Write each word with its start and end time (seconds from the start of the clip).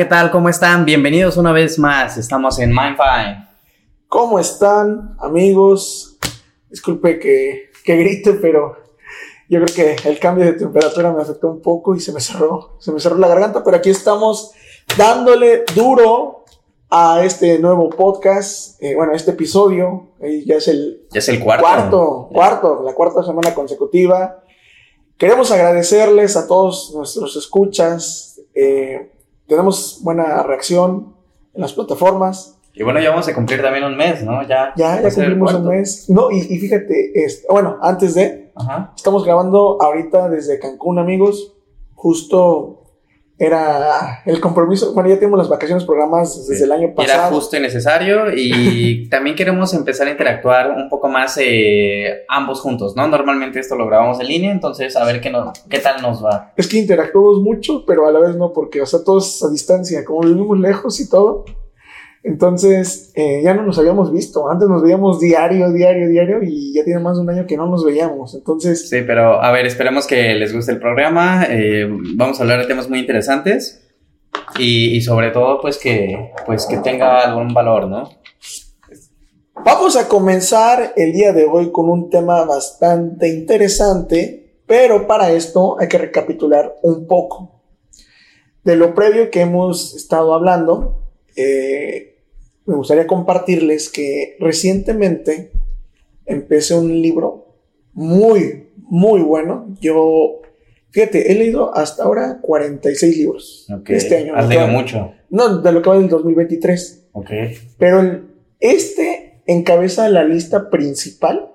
¿qué 0.00 0.06
tal? 0.06 0.30
¿Cómo 0.30 0.48
están? 0.48 0.86
Bienvenidos 0.86 1.36
una 1.36 1.52
vez 1.52 1.78
más. 1.78 2.16
Estamos 2.16 2.58
en 2.58 2.70
MindFi. 2.70 3.36
¿Cómo 4.08 4.38
están, 4.38 5.14
amigos? 5.20 6.16
Disculpe 6.70 7.18
que, 7.18 7.64
que 7.84 7.96
grite, 7.96 8.32
pero 8.32 8.78
yo 9.50 9.60
creo 9.62 9.74
que 9.74 10.08
el 10.08 10.18
cambio 10.18 10.46
de 10.46 10.54
temperatura 10.54 11.12
me 11.12 11.20
afectó 11.20 11.50
un 11.50 11.60
poco 11.60 11.94
y 11.94 12.00
se 12.00 12.14
me 12.14 12.20
cerró, 12.22 12.78
se 12.80 12.92
me 12.92 12.98
cerró 12.98 13.18
la 13.18 13.28
garganta, 13.28 13.62
pero 13.62 13.76
aquí 13.76 13.90
estamos 13.90 14.52
dándole 14.96 15.64
duro 15.74 16.46
a 16.88 17.22
este 17.22 17.58
nuevo 17.58 17.90
podcast, 17.90 18.82
eh, 18.82 18.94
bueno, 18.94 19.12
este 19.12 19.32
episodio, 19.32 20.12
eh, 20.22 20.44
ya 20.46 20.54
es 20.54 20.68
el, 20.68 21.08
Ya 21.12 21.18
es 21.18 21.28
el 21.28 21.40
cuarto. 21.40 21.62
cuarto, 21.62 22.28
cuarto, 22.32 22.82
la 22.86 22.94
cuarta 22.94 23.22
semana 23.22 23.52
consecutiva. 23.54 24.44
Queremos 25.18 25.52
agradecerles 25.52 26.38
a 26.38 26.46
todos 26.48 26.90
nuestros 26.94 27.36
escuchas. 27.36 28.40
eh, 28.54 29.12
tenemos 29.50 30.00
buena 30.02 30.42
reacción 30.44 31.12
en 31.52 31.60
las 31.60 31.72
plataformas. 31.74 32.56
Y 32.72 32.84
bueno, 32.84 33.00
ya 33.00 33.10
vamos 33.10 33.26
a 33.28 33.34
cumplir 33.34 33.60
también 33.60 33.84
un 33.84 33.96
mes, 33.96 34.22
¿no? 34.22 34.42
Ya, 34.46 34.72
Ya, 34.76 35.02
ya 35.02 35.12
cumplimos 35.12 35.52
un 35.54 35.66
mes. 35.66 36.08
No, 36.08 36.30
y, 36.30 36.38
y 36.38 36.58
fíjate, 36.58 37.24
este, 37.24 37.46
bueno, 37.50 37.76
antes 37.82 38.14
de, 38.14 38.52
Ajá. 38.54 38.92
estamos 38.96 39.24
grabando 39.24 39.76
ahorita 39.82 40.28
desde 40.28 40.60
Cancún, 40.60 40.98
amigos. 41.00 41.52
Justo 41.94 42.79
era 43.42 44.22
el 44.26 44.38
compromiso. 44.38 44.92
Bueno, 44.92 45.08
ya 45.08 45.16
tenemos 45.18 45.38
las 45.38 45.48
vacaciones 45.48 45.84
programadas 45.84 46.36
desde 46.46 46.56
Sí. 46.58 46.62
el 46.64 46.72
año 46.72 46.88
Y 46.88 47.02
Era 47.02 47.14
pasado. 47.14 47.34
justo 47.34 47.56
y 47.56 47.60
necesario 47.60 48.26
y 48.36 49.08
también 49.10 49.34
queremos 49.34 49.72
empezar 49.72 50.06
a 50.08 50.10
interactuar 50.10 50.70
un 50.72 50.90
poco 50.90 51.08
más 51.08 51.38
eh, 51.40 52.24
ambos 52.28 52.60
juntos, 52.60 52.94
¿no? 52.96 53.06
Normalmente 53.08 53.58
esto 53.58 53.76
lo 53.76 53.86
grabamos 53.86 54.20
en 54.20 54.26
línea, 54.28 54.52
entonces 54.52 54.94
a 54.94 55.04
ver 55.06 55.22
qué, 55.22 55.30
no, 55.30 55.54
qué 55.70 55.78
tal 55.78 56.02
nos 56.02 56.22
va. 56.22 56.52
Es 56.54 56.68
que 56.68 56.76
interactuamos 56.78 57.40
mucho, 57.40 57.84
pero 57.86 58.06
a 58.06 58.12
la 58.12 58.20
vez 58.20 58.36
no, 58.36 58.52
porque, 58.52 58.82
o 58.82 58.86
sea, 58.86 59.00
todos 59.02 59.42
a 59.42 59.48
distancia, 59.50 60.04
como 60.04 60.20
vivimos 60.20 60.58
lejos 60.60 61.00
y 61.00 61.08
todo. 61.08 61.46
Entonces, 62.22 63.12
eh, 63.14 63.40
ya 63.42 63.54
no 63.54 63.62
nos 63.62 63.78
habíamos 63.78 64.12
visto. 64.12 64.50
Antes 64.50 64.68
nos 64.68 64.82
veíamos 64.82 65.20
diario, 65.20 65.72
diario, 65.72 66.08
diario, 66.08 66.42
y 66.42 66.74
ya 66.74 66.84
tiene 66.84 67.00
más 67.00 67.16
de 67.16 67.22
un 67.22 67.30
año 67.30 67.46
que 67.46 67.56
no 67.56 67.66
nos 67.66 67.84
veíamos. 67.84 68.34
Entonces, 68.34 68.88
Sí, 68.90 68.98
pero 69.06 69.42
a 69.42 69.50
ver, 69.52 69.64
esperemos 69.66 70.06
que 70.06 70.34
les 70.34 70.52
guste 70.54 70.72
el 70.72 70.78
programa. 70.80 71.46
eh, 71.48 71.88
vamos 72.16 72.38
a 72.38 72.42
hablar 72.42 72.60
de 72.60 72.66
temas 72.66 72.90
muy 72.90 72.98
interesantes 72.98 73.86
y, 74.58 74.96
y 74.96 75.00
sobre 75.00 75.30
todo, 75.30 75.60
pues 75.62 75.78
que, 75.78 76.32
pues 76.44 76.66
que 76.66 76.76
tenga 76.78 77.20
algún 77.20 77.54
valor, 77.54 77.88
¿no? 77.88 78.10
Vamos 79.64 79.96
a 79.96 80.08
comenzar 80.08 80.92
el 80.96 81.12
día 81.12 81.32
de 81.32 81.44
hoy 81.44 81.70
con 81.72 81.88
un 81.88 82.08
tema 82.10 82.44
bastante 82.44 83.28
interesante, 83.28 84.62
pero 84.66 85.06
para 85.06 85.30
esto 85.32 85.78
hay 85.78 85.88
que 85.88 85.98
recapitular 85.98 86.76
un 86.82 87.06
poco 87.06 87.62
de 88.64 88.76
lo 88.76 88.94
previo 88.94 89.30
que 89.30 89.40
hemos 89.40 89.94
estado 89.94 90.34
hablando. 90.34 90.96
eh, 91.36 92.09
me 92.70 92.76
gustaría 92.76 93.06
compartirles 93.06 93.88
que 93.90 94.36
recientemente 94.40 95.52
empecé 96.26 96.74
un 96.74 97.00
libro 97.02 97.56
muy, 97.92 98.68
muy 98.76 99.20
bueno. 99.22 99.66
Yo, 99.80 100.40
fíjate, 100.90 101.32
he 101.32 101.34
leído 101.34 101.76
hasta 101.76 102.04
ahora 102.04 102.38
46 102.40 103.16
libros 103.16 103.66
este 103.88 104.16
año. 104.16 104.34
Has 104.36 104.48
leído 104.48 104.68
mucho. 104.68 105.12
No, 105.28 105.58
de 105.58 105.72
lo 105.72 105.82
que 105.82 105.90
va 105.90 105.98
del 105.98 106.08
2023. 106.08 107.08
Ok. 107.12 107.30
Pero 107.78 108.00
el- 108.00 108.24
este 108.60 109.42
encabeza 109.46 110.08
la 110.08 110.22
lista 110.24 110.70
principal 110.70 111.52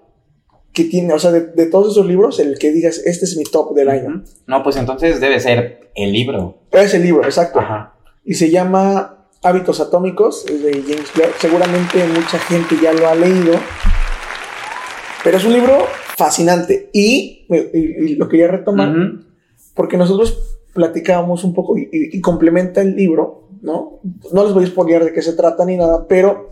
que 0.74 0.84
tiene, 0.84 1.14
o 1.14 1.20
sea, 1.20 1.32
de, 1.32 1.42
de 1.48 1.68
todos 1.68 1.94
esos 1.94 2.06
libros, 2.06 2.40
el 2.40 2.58
que 2.60 2.72
digas, 2.74 2.98
este 3.06 3.24
es 3.26 3.38
mi 3.38 3.44
top 3.46 3.74
del 3.76 3.90
año. 3.90 4.24
No, 4.48 4.62
pues 4.64 4.76
entonces 4.76 5.22
debe 5.22 5.40
ser 5.40 5.90
el 5.96 6.12
libro. 6.12 6.58
Es 6.72 6.94
el 6.94 7.04
libro, 7.04 7.24
exacto. 7.24 7.60
Ajá. 7.60 7.94
Y 8.26 8.34
se 8.34 8.50
llama 8.50 9.25
Hábitos 9.46 9.80
Atómicos, 9.80 10.44
es 10.50 10.64
de 10.64 10.82
James 10.82 11.12
Clear. 11.14 11.30
Seguramente 11.40 12.04
mucha 12.08 12.40
gente 12.40 12.76
ya 12.82 12.92
lo 12.94 13.08
ha 13.08 13.14
leído. 13.14 13.54
Pero 15.24 15.38
es 15.38 15.46
un 15.46 15.54
libro 15.54 15.86
fascinante. 16.18 16.90
Y, 16.94 17.46
y- 17.50 18.06
y 18.12 18.16
lo 18.16 18.28
quería 18.28 18.48
retomar 18.48 18.90
Ujú. 18.90 19.20
porque 19.76 19.98
nosotros 19.98 20.58
platicábamos 20.74 21.44
un 21.44 21.54
poco 21.54 21.78
y, 21.78 21.88
y- 21.92 22.22
complementa 22.22 22.82
el 22.82 22.96
libro, 22.96 23.50
¿no? 23.62 24.00
No 24.34 24.44
les 24.46 24.54
voy 24.54 24.64
a 24.64 24.68
explicar 24.68 25.06
de 25.06 25.14
qué 25.14 25.22
se 25.22 25.34
trata 25.34 25.64
ni 25.64 25.78
nada, 25.78 26.08
pero 26.08 26.50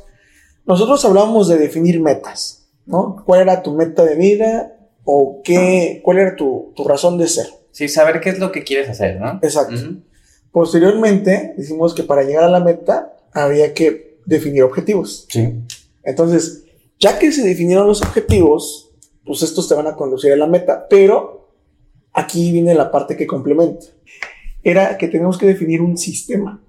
nosotros 0.67 1.03
hablábamos 1.03 1.47
de 1.47 1.57
definir 1.57 1.99
metas, 1.99 2.69
¿no? 2.85 3.23
¿Cuál 3.25 3.41
era 3.41 3.63
tu 3.63 3.73
meta 3.73 4.03
de 4.05 4.15
vida 4.15 4.77
o 5.03 5.41
qué, 5.43 5.99
cuál 6.03 6.19
era 6.19 6.35
tu, 6.35 6.73
tu 6.75 6.87
razón 6.87 7.17
de 7.17 7.27
ser? 7.27 7.47
Sí, 7.71 7.87
saber 7.89 8.21
qué 8.21 8.29
es 8.29 8.37
lo 8.39 8.51
que 8.51 8.63
quieres 8.63 8.87
hacer, 8.87 9.19
¿no? 9.19 9.39
Exacto. 9.41 9.73
Ujú. 9.73 10.03
Posteriormente, 10.53 11.55
decimos 11.57 11.95
que 11.95 12.03
para 12.03 12.21
llegar 12.21 12.43
a 12.43 12.49
la 12.49 12.59
meta 12.59 13.17
había 13.33 13.73
que 13.73 14.19
definir 14.23 14.61
objetivos. 14.61 15.25
Sí. 15.27 15.51
Entonces, 16.03 16.65
ya 16.99 17.17
que 17.17 17.31
se 17.31 17.41
definieron 17.41 17.87
los 17.87 18.03
objetivos, 18.03 18.91
pues 19.25 19.41
estos 19.41 19.67
te 19.67 19.73
van 19.73 19.87
a 19.87 19.95
conducir 19.95 20.31
a 20.31 20.35
la 20.35 20.45
meta, 20.45 20.85
pero 20.87 21.49
aquí 22.13 22.51
viene 22.51 22.75
la 22.75 22.91
parte 22.91 23.17
que 23.17 23.25
complementa. 23.25 23.87
Era 24.61 24.95
que 24.99 25.07
tenemos 25.07 25.39
que 25.39 25.47
definir 25.47 25.81
un 25.81 25.97
sistema. 25.97 26.61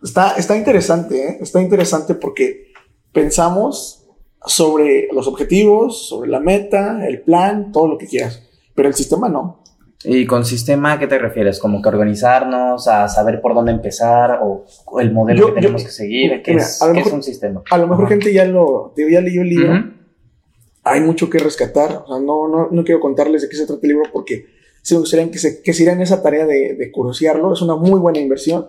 Está, 0.00 0.36
está 0.36 0.56
interesante, 0.56 1.30
¿eh? 1.30 1.38
Está 1.40 1.60
interesante 1.60 2.14
porque 2.14 2.70
pensamos 3.12 4.06
sobre 4.46 5.08
los 5.12 5.26
objetivos, 5.26 6.06
sobre 6.06 6.30
la 6.30 6.38
meta, 6.38 7.04
el 7.08 7.22
plan, 7.22 7.72
todo 7.72 7.88
lo 7.88 7.98
que 7.98 8.06
quieras, 8.06 8.40
pero 8.76 8.86
el 8.86 8.94
sistema 8.94 9.28
no. 9.28 9.57
¿Y 10.04 10.26
con 10.26 10.44
sistema 10.44 10.92
a 10.92 10.98
qué 10.98 11.06
te 11.08 11.18
refieres? 11.18 11.58
¿Como 11.58 11.82
que 11.82 11.88
organizarnos, 11.88 12.86
a 12.86 13.08
saber 13.08 13.40
por 13.40 13.52
dónde 13.54 13.72
empezar 13.72 14.38
o, 14.42 14.64
el 15.00 15.12
modelo 15.12 15.40
Yo- 15.40 15.46
que 15.54 15.60
tenemos 15.60 15.82
yo- 15.82 15.86
que 15.88 15.92
seguir? 15.92 16.42
¿Qué, 16.42 16.52
mira, 16.52 16.62
es, 16.64 16.78
qué 16.80 16.86
es 16.90 16.94
mejor- 16.94 17.14
un 17.14 17.22
sistema? 17.22 17.62
A 17.70 17.78
lo 17.78 17.88
mejor 17.88 18.04
Ajá. 18.04 18.14
gente 18.14 18.32
ya 18.32 18.44
lo, 18.44 18.94
ya 18.96 19.20
leyó 19.20 19.42
el 19.42 19.48
libro, 19.48 19.72
Ujú. 19.72 19.90
hay 20.84 21.00
mucho 21.00 21.28
que 21.28 21.38
rescatar. 21.38 22.04
O 22.06 22.06
sea, 22.06 22.24
no, 22.24 22.46
no, 22.48 22.68
no 22.70 22.84
quiero 22.84 23.00
contarles 23.00 23.42
de 23.42 23.48
qué 23.48 23.56
se 23.56 23.66
trata 23.66 23.80
el 23.82 23.88
libro 23.88 24.04
porque 24.12 24.46
si 24.82 24.94
me 24.94 25.00
gustaría 25.00 25.28
que 25.30 25.38
se, 25.38 25.62
que 25.62 25.72
se 25.72 25.82
hicieran 25.82 26.00
esa 26.00 26.22
tarea 26.22 26.46
de, 26.46 26.74
de 26.74 26.92
curiosearlo. 26.92 27.52
Es 27.52 27.60
una 27.60 27.74
muy 27.74 27.98
buena 27.98 28.20
inversión. 28.20 28.68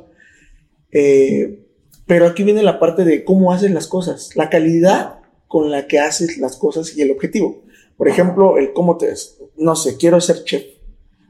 Eh, 0.91 1.65
pero 2.07 2.25
aquí 2.25 2.43
viene 2.43 2.63
la 2.63 2.79
parte 2.79 3.05
de 3.05 3.23
cómo 3.23 3.53
haces 3.53 3.69
las 3.71 3.85
cosas, 3.87 4.35
la 4.35 4.49
calidad 4.49 5.19
con 5.47 5.69
la 5.69 5.85
que 5.87 5.99
haces 5.99 6.39
las 6.39 6.57
cosas 6.57 6.97
y 6.97 7.01
el 7.03 7.11
objetivo. 7.11 7.61
Por 7.97 8.07
ejemplo, 8.07 8.57
el 8.57 8.73
cómo 8.73 8.97
te, 8.97 9.13
no 9.57 9.75
sé, 9.75 9.97
quiero 9.97 10.19
ser 10.19 10.43
chef. 10.43 10.63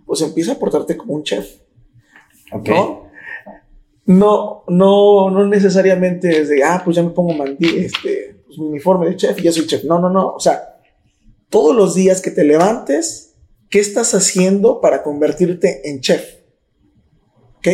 Pues 0.09 0.23
empieza 0.23 0.53
a 0.53 0.55
portarte 0.55 0.97
como 0.97 1.13
un 1.13 1.21
chef. 1.21 1.47
Ok. 2.51 2.67
¿no? 2.67 3.09
No, 4.07 4.63
no, 4.67 5.29
no 5.29 5.45
necesariamente 5.45 6.29
desde, 6.29 6.63
ah, 6.63 6.81
pues 6.83 6.95
ya 6.95 7.03
me 7.03 7.11
pongo 7.11 7.33
mandí, 7.33 7.67
este, 7.77 8.41
pues, 8.43 8.57
mi 8.57 8.69
uniforme 8.69 9.05
de 9.05 9.15
chef 9.15 9.39
y 9.39 9.43
ya 9.43 9.51
soy 9.51 9.67
chef. 9.67 9.83
No, 9.83 9.99
no, 9.99 10.09
no. 10.09 10.33
O 10.33 10.39
sea, 10.39 10.79
todos 11.51 11.75
los 11.75 11.93
días 11.93 12.23
que 12.23 12.31
te 12.31 12.43
levantes, 12.43 13.35
¿qué 13.69 13.77
estás 13.79 14.15
haciendo 14.15 14.81
para 14.81 15.03
convertirte 15.03 15.87
en 15.87 16.01
chef? 16.01 16.37
¿Ok? 17.59 17.67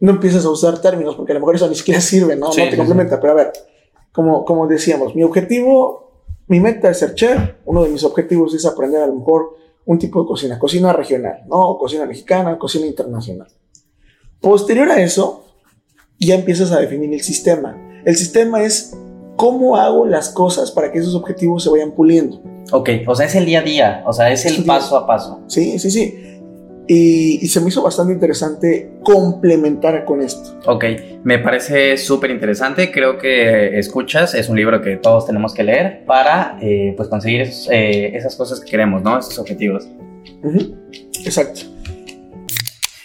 No 0.00 0.10
empieces 0.10 0.44
a 0.44 0.50
usar 0.50 0.82
términos 0.82 1.16
porque 1.16 1.32
a 1.32 1.36
lo 1.36 1.40
mejor 1.40 1.54
eso 1.54 1.70
ni 1.70 1.74
siquiera 1.74 2.02
sirve, 2.02 2.36
¿no? 2.36 2.52
Sí, 2.52 2.60
no 2.60 2.66
te 2.66 2.72
sí, 2.72 2.76
complementa. 2.76 3.18
Pero 3.18 3.32
a 3.32 3.36
ver, 3.36 3.52
como, 4.12 4.44
como 4.44 4.66
decíamos, 4.66 5.14
mi 5.14 5.22
objetivo, 5.22 6.26
mi 6.48 6.60
meta 6.60 6.90
es 6.90 6.98
ser 6.98 7.14
chef. 7.14 7.40
Uno 7.64 7.82
de 7.82 7.88
mis 7.88 8.04
objetivos 8.04 8.54
es 8.54 8.66
aprender 8.66 9.00
a 9.00 9.06
lo 9.06 9.14
mejor 9.14 9.63
un 9.86 9.98
tipo 9.98 10.20
de 10.22 10.26
cocina, 10.26 10.58
cocina 10.58 10.92
regional, 10.92 11.42
¿no? 11.48 11.76
Cocina 11.78 12.06
mexicana, 12.06 12.58
cocina 12.58 12.86
internacional. 12.86 13.48
Posterior 14.40 14.90
a 14.90 15.00
eso, 15.02 15.44
ya 16.18 16.34
empiezas 16.34 16.72
a 16.72 16.80
definir 16.80 17.12
el 17.12 17.20
sistema. 17.22 17.76
El 18.04 18.16
sistema 18.16 18.62
es 18.62 18.96
cómo 19.36 19.76
hago 19.76 20.06
las 20.06 20.28
cosas 20.30 20.70
para 20.70 20.92
que 20.92 20.98
esos 20.98 21.14
objetivos 21.14 21.62
se 21.64 21.70
vayan 21.70 21.92
puliendo. 21.92 22.40
Ok, 22.72 22.90
o 23.06 23.14
sea, 23.14 23.26
es 23.26 23.34
el 23.34 23.44
día 23.46 23.60
a 23.60 23.62
día, 23.62 24.04
o 24.06 24.12
sea, 24.12 24.30
es 24.30 24.44
el 24.46 24.56
Sí. 24.56 24.62
paso 24.62 24.96
a 24.96 25.06
paso. 25.06 25.40
Sí, 25.48 25.78
sí, 25.78 25.90
sí. 25.90 26.33
Y, 26.86 27.38
y 27.42 27.48
se 27.48 27.60
me 27.60 27.68
hizo 27.68 27.82
bastante 27.82 28.12
interesante 28.12 28.90
complementar 29.02 30.04
con 30.04 30.20
esto. 30.20 30.60
Ok, 30.66 30.84
me 31.22 31.38
parece 31.38 31.96
súper 31.96 32.30
interesante. 32.30 32.92
Creo 32.92 33.16
que 33.16 33.78
escuchas, 33.78 34.34
es 34.34 34.48
un 34.48 34.56
libro 34.56 34.82
que 34.82 34.96
todos 34.96 35.26
tenemos 35.26 35.54
que 35.54 35.64
leer 35.64 36.04
para 36.04 36.58
eh, 36.60 36.92
pues 36.96 37.08
conseguir 37.08 37.40
esos, 37.42 37.68
eh, 37.70 38.14
esas 38.14 38.36
cosas 38.36 38.60
que 38.60 38.70
queremos, 38.70 39.02
¿no? 39.02 39.18
Esos 39.18 39.38
objetivos. 39.38 39.88
Ujú. 40.42 40.76
Exacto. 41.24 41.62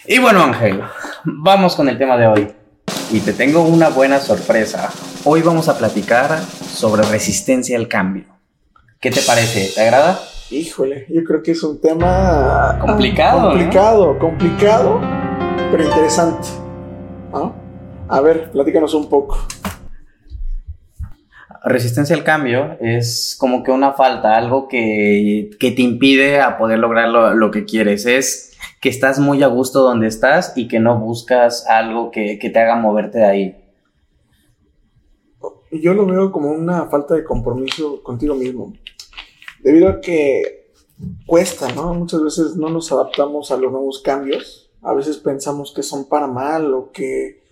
Y 0.06 0.18
bueno, 0.18 0.42
Ángel, 0.42 0.80
vamos 1.24 1.74
con 1.74 1.88
el 1.88 1.96
tema 1.96 2.16
de 2.16 2.26
hoy. 2.26 2.48
Y 3.12 3.20
te 3.20 3.32
tengo 3.32 3.62
una 3.62 3.88
buena 3.88 4.20
sorpresa. 4.20 4.90
Hoy 5.24 5.42
vamos 5.42 5.68
a 5.68 5.78
platicar 5.78 6.40
sobre 6.40 7.02
resistencia 7.02 7.76
al 7.78 7.88
cambio. 7.88 8.24
¿Qué 9.00 9.10
te 9.10 9.20
parece? 9.22 9.70
¿Te 9.74 9.80
agrada? 9.80 10.20
Híjole, 10.50 11.06
yo 11.08 11.22
creo 11.22 11.44
que 11.44 11.52
es 11.52 11.62
un 11.62 11.80
tema 11.80 12.76
Complicado, 12.80 13.40
¿no? 13.40 13.48
complicado, 13.50 14.18
complicado, 14.18 15.00
pero 15.70 15.84
interesante. 15.84 16.48
¿no? 17.32 17.54
A 18.08 18.20
ver, 18.20 18.50
platícanos 18.50 18.94
un 18.94 19.08
poco. 19.08 19.38
Resistencia 21.62 22.16
al 22.16 22.24
cambio 22.24 22.76
es 22.80 23.36
como 23.38 23.62
que 23.62 23.70
una 23.70 23.92
falta, 23.92 24.34
algo 24.34 24.66
que, 24.66 25.50
que 25.60 25.70
te 25.70 25.82
impide 25.82 26.40
a 26.40 26.58
poder 26.58 26.80
lograr 26.80 27.10
lo, 27.10 27.32
lo 27.34 27.52
que 27.52 27.64
quieres. 27.64 28.04
Es 28.06 28.58
que 28.80 28.88
estás 28.88 29.20
muy 29.20 29.44
a 29.44 29.46
gusto 29.46 29.82
donde 29.82 30.08
estás 30.08 30.54
y 30.56 30.66
que 30.66 30.80
no 30.80 30.98
buscas 30.98 31.64
algo 31.68 32.10
que, 32.10 32.40
que 32.40 32.50
te 32.50 32.58
haga 32.58 32.74
moverte 32.74 33.18
de 33.18 33.26
ahí. 33.26 33.56
Yo 35.70 35.94
lo 35.94 36.06
veo 36.06 36.32
como 36.32 36.50
una 36.50 36.86
falta 36.86 37.14
de 37.14 37.22
compromiso 37.22 38.02
contigo 38.02 38.34
mismo. 38.34 38.72
Debido 39.62 39.88
a 39.88 40.00
que 40.00 40.72
cuesta, 41.26 41.72
¿no? 41.72 41.94
Muchas 41.94 42.22
veces 42.22 42.56
no 42.56 42.68
nos 42.68 42.90
adaptamos 42.92 43.50
a 43.50 43.56
los 43.56 43.70
nuevos 43.70 44.00
cambios. 44.00 44.70
A 44.82 44.94
veces 44.94 45.18
pensamos 45.18 45.72
que 45.74 45.82
son 45.82 46.08
para 46.08 46.26
mal 46.26 46.72
o 46.74 46.90
que 46.90 47.42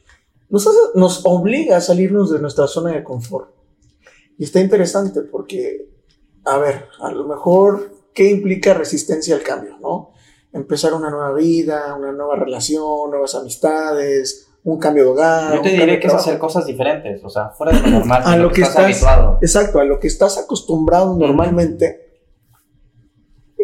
nos, 0.48 0.68
nos 0.94 1.22
obliga 1.24 1.76
a 1.76 1.80
salirnos 1.80 2.30
de 2.30 2.38
nuestra 2.38 2.66
zona 2.66 2.92
de 2.92 3.04
confort. 3.04 3.50
Y 4.38 4.44
está 4.44 4.60
interesante 4.60 5.22
porque, 5.22 5.90
a 6.44 6.58
ver, 6.58 6.86
a 7.00 7.10
lo 7.10 7.26
mejor, 7.26 7.90
¿qué 8.14 8.30
implica 8.30 8.72
resistencia 8.72 9.34
al 9.34 9.42
cambio, 9.42 9.78
no? 9.78 10.12
Empezar 10.52 10.94
una 10.94 11.10
nueva 11.10 11.34
vida, 11.34 11.94
una 11.94 12.12
nueva 12.12 12.36
relación, 12.36 13.10
nuevas 13.10 13.34
amistades, 13.34 14.47
un 14.64 14.78
cambio 14.78 15.04
de 15.04 15.10
hogar. 15.10 15.54
Yo 15.54 15.62
te 15.62 15.70
diré 15.70 16.00
que 16.00 16.06
es 16.06 16.14
hacer 16.14 16.38
cosas 16.38 16.66
diferentes, 16.66 17.22
o 17.24 17.28
sea, 17.28 17.50
fuera 17.50 17.72
de 17.72 17.80
lo 17.82 17.98
normal. 17.98 18.22
a 18.24 18.36
lo, 18.36 18.50
que, 18.50 18.62
estás, 18.62 18.84
habituado. 18.84 19.38
Exacto, 19.40 19.80
a 19.80 19.84
lo 19.84 19.98
que 19.98 20.08
estás 20.08 20.38
acostumbrado 20.38 21.16
normalmente. 21.16 22.06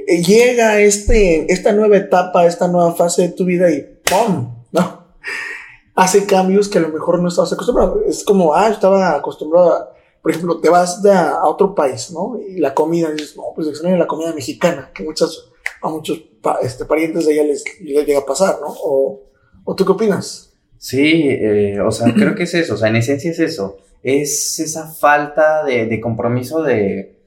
Eh, 0.07 0.23
llega 0.23 0.81
este, 0.81 1.53
esta 1.53 1.73
nueva 1.73 1.97
etapa, 1.97 2.47
esta 2.47 2.69
nueva 2.69 2.93
fase 2.95 3.23
de 3.23 3.29
tu 3.31 3.45
vida 3.45 3.71
y 3.71 3.81
¡pum! 4.09 4.55
¿no? 4.73 5.05
Hace 5.95 6.27
cambios 6.27 6.69
que 6.69 6.79
a 6.79 6.83
lo 6.83 6.89
mejor 6.89 7.21
no 7.21 7.29
estabas 7.29 7.53
acostumbrado. 7.53 8.03
Es 8.07 8.25
como, 8.25 8.55
ah, 8.55 8.69
estaba 8.69 9.15
acostumbrado 9.15 9.73
a 9.73 9.95
por 10.25 10.31
ejemplo, 10.31 10.59
te 10.59 10.71
vas 10.71 11.05
a 11.05 11.47
otro 11.47 11.75
país, 11.75 12.11
¿no? 12.11 12.41
Y 12.41 12.59
la 12.59 12.73
comida, 12.73 13.11
dices, 13.11 13.37
no, 13.37 13.43
pues 13.55 13.69
extraño 13.69 13.99
la 13.99 14.07
comida 14.07 14.33
mexicana, 14.33 14.91
que 14.95 15.05
muchas, 15.05 15.51
a 15.83 15.91
muchos 15.91 16.19
este, 16.63 16.87
parientes 16.87 17.27
de 17.27 17.35
allá 17.35 17.45
les, 17.45 17.63
llega 17.79 18.21
a 18.21 18.25
pasar, 18.25 18.59
¿no? 18.59 18.69
O, 18.69 19.21
o 19.65 19.75
tú 19.75 19.85
qué 19.85 19.93
opinas? 19.93 20.54
Sí, 20.85 21.29
eh, 21.31 21.81
o 21.81 21.91
sea, 21.91 22.13
creo 22.13 22.35
que 22.35 22.43
es 22.43 22.53
eso, 22.53 22.75
o 22.75 22.77
sea, 22.77 22.91
en 22.91 22.97
esencia 22.97 23.31
es 23.31 23.39
eso, 23.39 23.79
es 24.03 24.61
esa 24.61 24.87
falta 24.87 25.65
de, 25.65 25.99
compromiso 25.99 26.63
de, 26.63 27.23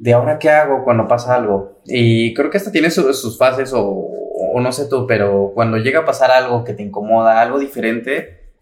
de 0.00 0.12
ahora 0.12 0.40
qué 0.40 0.50
hago 0.50 0.82
cuando 0.82 1.06
pasa 1.06 1.36
algo. 1.36 1.80
Y 1.84 2.34
creo 2.34 2.50
que 2.50 2.56
hasta 2.56 2.72
tiene 2.72 2.90
sus 2.90 3.38
fases, 3.38 3.72
o, 3.72 3.84
o, 3.84 4.60
no 4.60 4.72
sé 4.72 4.86
tú, 4.86 5.06
pero 5.06 5.52
cuando 5.54 5.76
llega 5.76 6.00
a 6.00 6.04
pasar 6.04 6.32
algo 6.32 6.64
que 6.64 6.74
te 6.74 6.82
incomoda, 6.82 7.40
algo 7.40 7.60
diferente, 7.60 8.56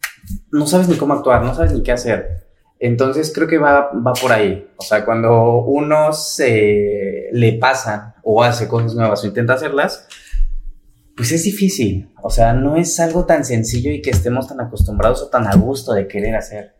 no 0.52 0.66
sabes 0.66 0.90
ni 0.90 0.96
cómo 0.96 1.14
actuar, 1.14 1.42
no 1.42 1.54
sabes 1.54 1.72
ni 1.72 1.82
qué 1.82 1.92
hacer. 1.92 2.46
Entonces 2.78 3.32
creo 3.34 3.48
que 3.48 3.56
va, 3.56 3.90
va 4.06 4.12
por 4.12 4.32
ahí. 4.32 4.68
O 4.76 4.82
sea, 4.82 5.06
cuando 5.06 5.62
uno 5.62 6.12
se 6.12 7.30
le 7.32 7.54
pasa 7.54 8.16
o 8.22 8.44
hace 8.44 8.68
cosas 8.68 8.94
nuevas 8.94 9.24
o 9.24 9.26
intenta 9.26 9.54
hacerlas, 9.54 10.06
pues 11.20 11.32
es 11.32 11.42
difícil. 11.42 12.10
O 12.22 12.30
sea, 12.30 12.54
no 12.54 12.76
es 12.76 12.98
algo 12.98 13.26
tan 13.26 13.44
sencillo 13.44 13.90
y 13.92 14.00
que 14.00 14.08
estemos 14.08 14.48
tan 14.48 14.58
acostumbrados 14.58 15.20
o 15.20 15.28
tan 15.28 15.46
a 15.46 15.54
gusto 15.54 15.92
de 15.92 16.08
querer 16.08 16.34
hacer. 16.34 16.72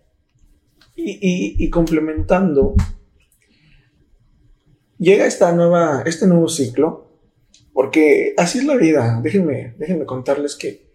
Y, 0.97 1.69
complementando, 1.69 2.75
llega 4.97 5.27
esta 5.27 5.53
nueva, 5.53 6.05
este 6.07 6.27
nuevo 6.27 6.49
ciclo, 6.49 7.11
porque 7.75 8.33
así 8.39 8.61
es 8.61 8.65
la 8.65 8.77
vida. 8.77 9.21
Déjenme, 9.23 9.75
déjenme 9.77 10.07
contarles 10.07 10.57
que 10.57 10.91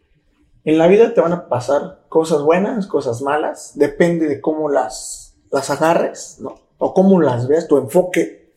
en 0.63 0.79
la 0.79 0.87
vida 0.87 1.13
te 1.13 1.21
van 1.21 1.33
a 1.33 1.47
pasar 1.47 2.07
cosas 2.09 2.41
buenas, 2.41 2.87
cosas 2.87 3.21
malas, 3.21 3.73
depende 3.75 4.27
de 4.27 4.41
cómo 4.41 4.69
las, 4.69 5.37
las 5.51 5.69
agarres, 5.69 6.37
¿no? 6.39 6.55
O 6.79 6.95
cómo 6.95 7.21
las 7.21 7.47
veas, 7.47 7.67
tu 7.67 7.77
enfoque. 7.77 8.55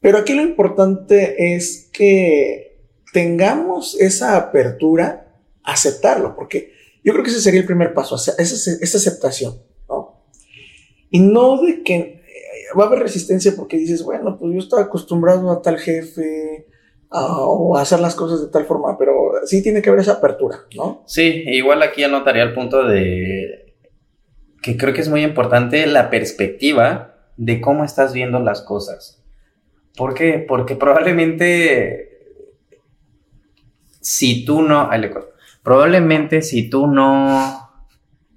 Pero 0.00 0.18
aquí 0.18 0.34
lo 0.34 0.42
importante 0.42 1.56
es 1.56 1.90
que 1.92 2.67
tengamos 3.12 3.98
esa 4.00 4.36
apertura 4.36 5.34
a 5.62 5.72
aceptarlo, 5.72 6.34
porque 6.36 6.72
yo 7.04 7.12
creo 7.12 7.24
que 7.24 7.30
ese 7.30 7.40
sería 7.40 7.60
el 7.60 7.66
primer 7.66 7.94
paso, 7.94 8.16
esa, 8.16 8.98
aceptación, 8.98 9.62
¿no? 9.88 10.24
Y 11.10 11.20
no 11.20 11.60
de 11.62 11.82
que 11.82 11.94
eh, 11.94 12.22
va 12.78 12.84
a 12.84 12.86
haber 12.86 13.00
resistencia 13.00 13.54
porque 13.56 13.76
dices, 13.76 14.02
bueno, 14.02 14.38
pues 14.38 14.52
yo 14.52 14.58
estaba 14.58 14.82
acostumbrado 14.82 15.50
a 15.50 15.62
tal 15.62 15.78
jefe, 15.78 16.66
o 17.10 17.76
hacer 17.76 18.00
las 18.00 18.14
cosas 18.14 18.42
de 18.42 18.48
tal 18.48 18.66
forma, 18.66 18.98
pero 18.98 19.32
sí 19.46 19.62
tiene 19.62 19.80
que 19.80 19.88
haber 19.88 20.02
esa 20.02 20.14
apertura, 20.14 20.58
¿no? 20.76 21.02
Sí, 21.06 21.44
igual 21.46 21.82
aquí 21.82 22.02
anotaría 22.02 22.42
el 22.42 22.52
punto 22.52 22.84
de 22.84 23.74
que 24.62 24.76
creo 24.76 24.92
que 24.92 25.00
es 25.00 25.08
muy 25.08 25.22
importante 25.22 25.86
la 25.86 26.10
perspectiva 26.10 27.14
de 27.36 27.60
cómo 27.60 27.84
estás 27.84 28.12
viendo 28.12 28.40
las 28.40 28.60
cosas. 28.60 29.24
¿Por 29.96 30.14
qué? 30.14 30.44
Porque 30.46 30.76
probablemente 30.76 32.17
si 34.00 34.44
tú 34.44 34.62
no, 34.62 34.90
probablemente 35.62 36.42
si 36.42 36.68
tú 36.68 36.86
no 36.86 37.68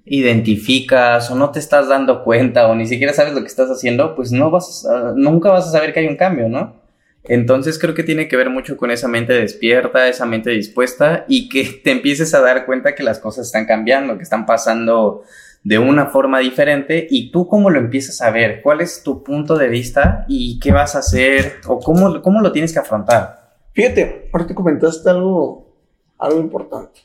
identificas 0.04 1.30
o 1.30 1.36
no 1.36 1.50
te 1.50 1.60
estás 1.60 1.88
dando 1.88 2.24
cuenta 2.24 2.66
o 2.66 2.74
ni 2.74 2.86
siquiera 2.86 3.12
sabes 3.12 3.34
lo 3.34 3.40
que 3.40 3.46
estás 3.46 3.70
haciendo, 3.70 4.14
pues 4.16 4.32
no 4.32 4.50
vas 4.50 4.86
nunca 5.14 5.50
vas 5.50 5.68
a 5.68 5.72
saber 5.72 5.92
que 5.92 6.00
hay 6.00 6.06
un 6.06 6.16
cambio, 6.16 6.48
¿no? 6.48 6.82
Entonces 7.24 7.78
creo 7.78 7.94
que 7.94 8.02
tiene 8.02 8.26
que 8.26 8.36
ver 8.36 8.50
mucho 8.50 8.76
con 8.76 8.90
esa 8.90 9.06
mente 9.06 9.32
despierta, 9.32 10.08
esa 10.08 10.26
mente 10.26 10.50
dispuesta 10.50 11.24
y 11.28 11.48
que 11.48 11.64
te 11.84 11.92
empieces 11.92 12.34
a 12.34 12.40
dar 12.40 12.66
cuenta 12.66 12.96
que 12.96 13.04
las 13.04 13.20
cosas 13.20 13.46
están 13.46 13.64
cambiando, 13.64 14.16
que 14.16 14.24
están 14.24 14.44
pasando 14.44 15.22
de 15.62 15.78
una 15.78 16.06
forma 16.06 16.40
diferente 16.40 17.06
y 17.08 17.30
tú 17.30 17.46
cómo 17.46 17.70
lo 17.70 17.78
empiezas 17.78 18.20
a 18.20 18.30
ver, 18.30 18.60
cuál 18.62 18.80
es 18.80 19.04
tu 19.04 19.22
punto 19.22 19.56
de 19.56 19.68
vista 19.68 20.24
y 20.26 20.58
qué 20.58 20.72
vas 20.72 20.96
a 20.96 20.98
hacer 20.98 21.60
o 21.68 21.78
cómo, 21.78 22.20
cómo 22.22 22.40
lo 22.40 22.50
tienes 22.50 22.72
que 22.72 22.80
afrontar. 22.80 23.41
Fíjate, 23.72 24.30
ahorita 24.32 24.54
comentaste 24.54 25.08
algo, 25.10 25.76
algo 26.18 26.40
importante. 26.40 27.00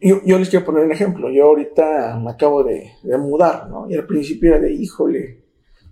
Yo, 0.00 0.20
yo, 0.24 0.38
les 0.38 0.50
quiero 0.50 0.66
poner 0.66 0.84
un 0.84 0.92
ejemplo. 0.92 1.30
Yo 1.30 1.44
ahorita 1.44 2.18
me 2.22 2.30
acabo 2.30 2.62
de, 2.64 2.92
de 3.02 3.18
mudar, 3.18 3.68
¿no? 3.68 3.88
Y 3.88 3.94
al 3.94 4.06
principio 4.06 4.50
era 4.50 4.60
de, 4.60 4.72
híjole, 4.72 5.44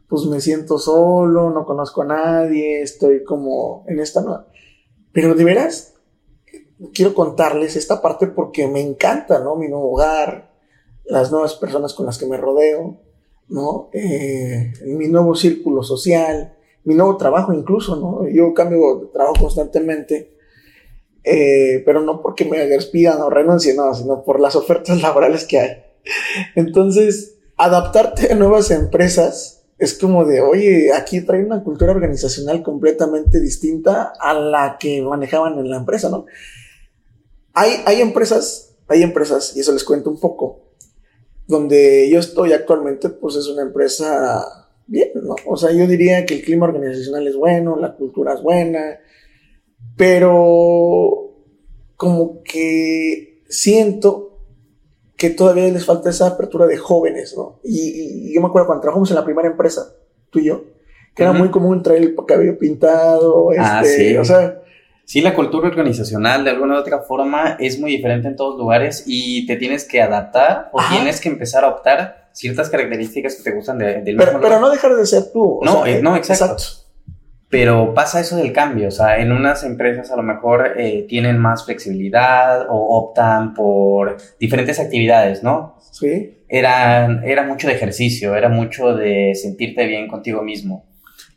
pues 0.08 0.26
me 0.26 0.40
siento 0.40 0.78
solo, 0.78 1.50
no 1.50 1.64
conozco 1.64 2.02
a 2.02 2.06
nadie, 2.06 2.82
estoy 2.82 3.24
como 3.24 3.84
en 3.88 4.00
esta 4.00 4.20
nueva. 4.20 4.48
Pero 5.12 5.34
de 5.34 5.44
veras, 5.44 5.94
quiero 6.92 7.14
contarles 7.14 7.76
esta 7.76 8.02
parte 8.02 8.26
porque 8.26 8.66
me 8.68 8.80
encanta, 8.80 9.40
¿no? 9.40 9.56
Mi 9.56 9.68
nuevo 9.68 9.92
hogar, 9.92 10.52
las 11.04 11.30
nuevas 11.30 11.54
personas 11.54 11.94
con 11.94 12.06
las 12.06 12.18
que 12.18 12.26
me 12.26 12.36
rodeo, 12.36 13.00
¿no? 13.48 13.90
Eh, 13.92 14.72
mi 14.86 15.08
nuevo 15.08 15.34
círculo 15.34 15.82
social, 15.82 16.53
mi 16.84 16.94
nuevo 16.94 17.16
trabajo 17.16 17.52
incluso, 17.52 17.96
¿no? 17.96 18.28
Yo 18.28 18.52
cambio 18.54 19.00
de 19.00 19.06
trabajo 19.06 19.34
constantemente, 19.40 20.36
eh, 21.24 21.82
pero 21.84 22.00
no 22.00 22.20
porque 22.20 22.44
me 22.44 22.66
despidan 22.66 23.20
o 23.22 23.30
renuncie, 23.30 23.74
no, 23.74 23.94
sino 23.94 24.22
por 24.22 24.40
las 24.40 24.54
ofertas 24.56 25.00
laborales 25.02 25.44
que 25.44 25.58
hay. 25.58 25.84
Entonces, 26.54 27.38
adaptarte 27.56 28.32
a 28.32 28.34
nuevas 28.34 28.70
empresas 28.70 29.64
es 29.78 29.94
como 29.98 30.24
de, 30.24 30.40
oye, 30.40 30.92
aquí 30.92 31.22
trae 31.22 31.44
una 31.44 31.64
cultura 31.64 31.92
organizacional 31.92 32.62
completamente 32.62 33.40
distinta 33.40 34.12
a 34.20 34.34
la 34.34 34.76
que 34.78 35.02
manejaban 35.02 35.58
en 35.58 35.70
la 35.70 35.78
empresa, 35.78 36.10
¿no? 36.10 36.26
Hay, 37.54 37.82
hay 37.86 38.00
empresas, 38.00 38.76
hay 38.88 39.02
empresas, 39.02 39.56
y 39.56 39.60
eso 39.60 39.72
les 39.72 39.84
cuento 39.84 40.10
un 40.10 40.20
poco, 40.20 40.60
donde 41.46 42.08
yo 42.10 42.18
estoy 42.18 42.52
actualmente, 42.52 43.08
pues 43.08 43.36
es 43.36 43.46
una 43.48 43.62
empresa 43.62 44.63
bien, 44.86 45.10
¿no? 45.14 45.36
O 45.46 45.56
sea, 45.56 45.72
yo 45.72 45.86
diría 45.86 46.24
que 46.26 46.34
el 46.34 46.42
clima 46.42 46.66
organizacional 46.66 47.26
es 47.26 47.36
bueno, 47.36 47.76
la 47.76 47.94
cultura 47.94 48.34
es 48.34 48.42
buena, 48.42 48.98
pero 49.96 51.34
como 51.96 52.42
que 52.42 53.42
siento 53.48 54.38
que 55.16 55.30
todavía 55.30 55.68
les 55.68 55.84
falta 55.84 56.10
esa 56.10 56.28
apertura 56.28 56.66
de 56.66 56.76
jóvenes, 56.76 57.34
¿no? 57.36 57.60
Y, 57.64 58.34
yo 58.34 58.40
me 58.40 58.48
acuerdo 58.48 58.66
cuando 58.66 58.82
trabajamos 58.82 59.10
en 59.10 59.16
la 59.16 59.24
primera 59.24 59.48
empresa, 59.48 59.94
tú 60.30 60.40
y 60.40 60.46
yo, 60.46 60.64
que 61.14 61.22
era 61.22 61.32
muy 61.32 61.50
común 61.50 61.82
traer 61.82 62.02
el 62.02 62.16
cabello 62.26 62.58
pintado, 62.58 63.50
ah, 63.58 63.82
este, 63.82 64.10
sí. 64.10 64.16
o 64.16 64.24
sea... 64.24 64.60
Sí, 65.06 65.20
la 65.20 65.34
cultura 65.34 65.68
organizacional 65.68 66.44
de 66.44 66.50
alguna 66.50 66.76
u 66.76 66.78
otra 66.78 67.00
forma 67.00 67.58
es 67.60 67.78
muy 67.78 67.90
diferente 67.90 68.26
en 68.26 68.36
todos 68.36 68.58
lugares 68.58 69.04
y 69.06 69.46
te 69.46 69.56
tienes 69.56 69.84
que 69.84 70.00
adaptar 70.00 70.70
o 70.72 70.80
tienes 70.90 71.20
que 71.20 71.28
empezar 71.28 71.62
a 71.62 71.68
optar 71.68 72.23
ciertas 72.34 72.68
características 72.68 73.36
que 73.36 73.42
te 73.44 73.56
gustan 73.56 73.78
de, 73.78 74.02
del 74.02 74.16
pero, 74.16 74.40
Pero 74.40 74.60
no 74.60 74.68
dejar 74.68 74.94
de 74.94 75.06
ser 75.06 75.32
tú. 75.32 75.60
no, 75.62 75.86
eh, 75.86 76.02
no, 76.02 76.16
exacto. 76.16 76.62
Pero 77.48 77.94
pasa 77.94 78.18
eso 78.18 78.36
del 78.36 78.52
cambio, 78.52 78.88
o 78.88 78.90
sea, 78.90 79.18
en 79.18 79.30
unas 79.30 79.62
empresas 79.62 80.10
a 80.10 80.16
lo 80.16 80.24
mejor 80.24 80.74
eh, 80.76 81.06
tienen 81.08 81.38
más 81.38 81.64
flexibilidad 81.64 82.66
o 82.68 82.98
optan 82.98 83.54
por 83.54 84.16
diferentes 84.40 84.80
actividades, 84.80 85.44
¿no? 85.44 85.78
Sí. 85.92 86.42
Era, 86.48 87.22
era 87.24 87.44
mucho 87.44 87.68
de 87.68 87.74
ejercicio, 87.74 88.34
era 88.34 88.48
mucho 88.48 88.96
de 88.96 89.32
sentirte 89.36 89.86
bien 89.86 90.08
contigo 90.08 90.42
mismo. 90.42 90.84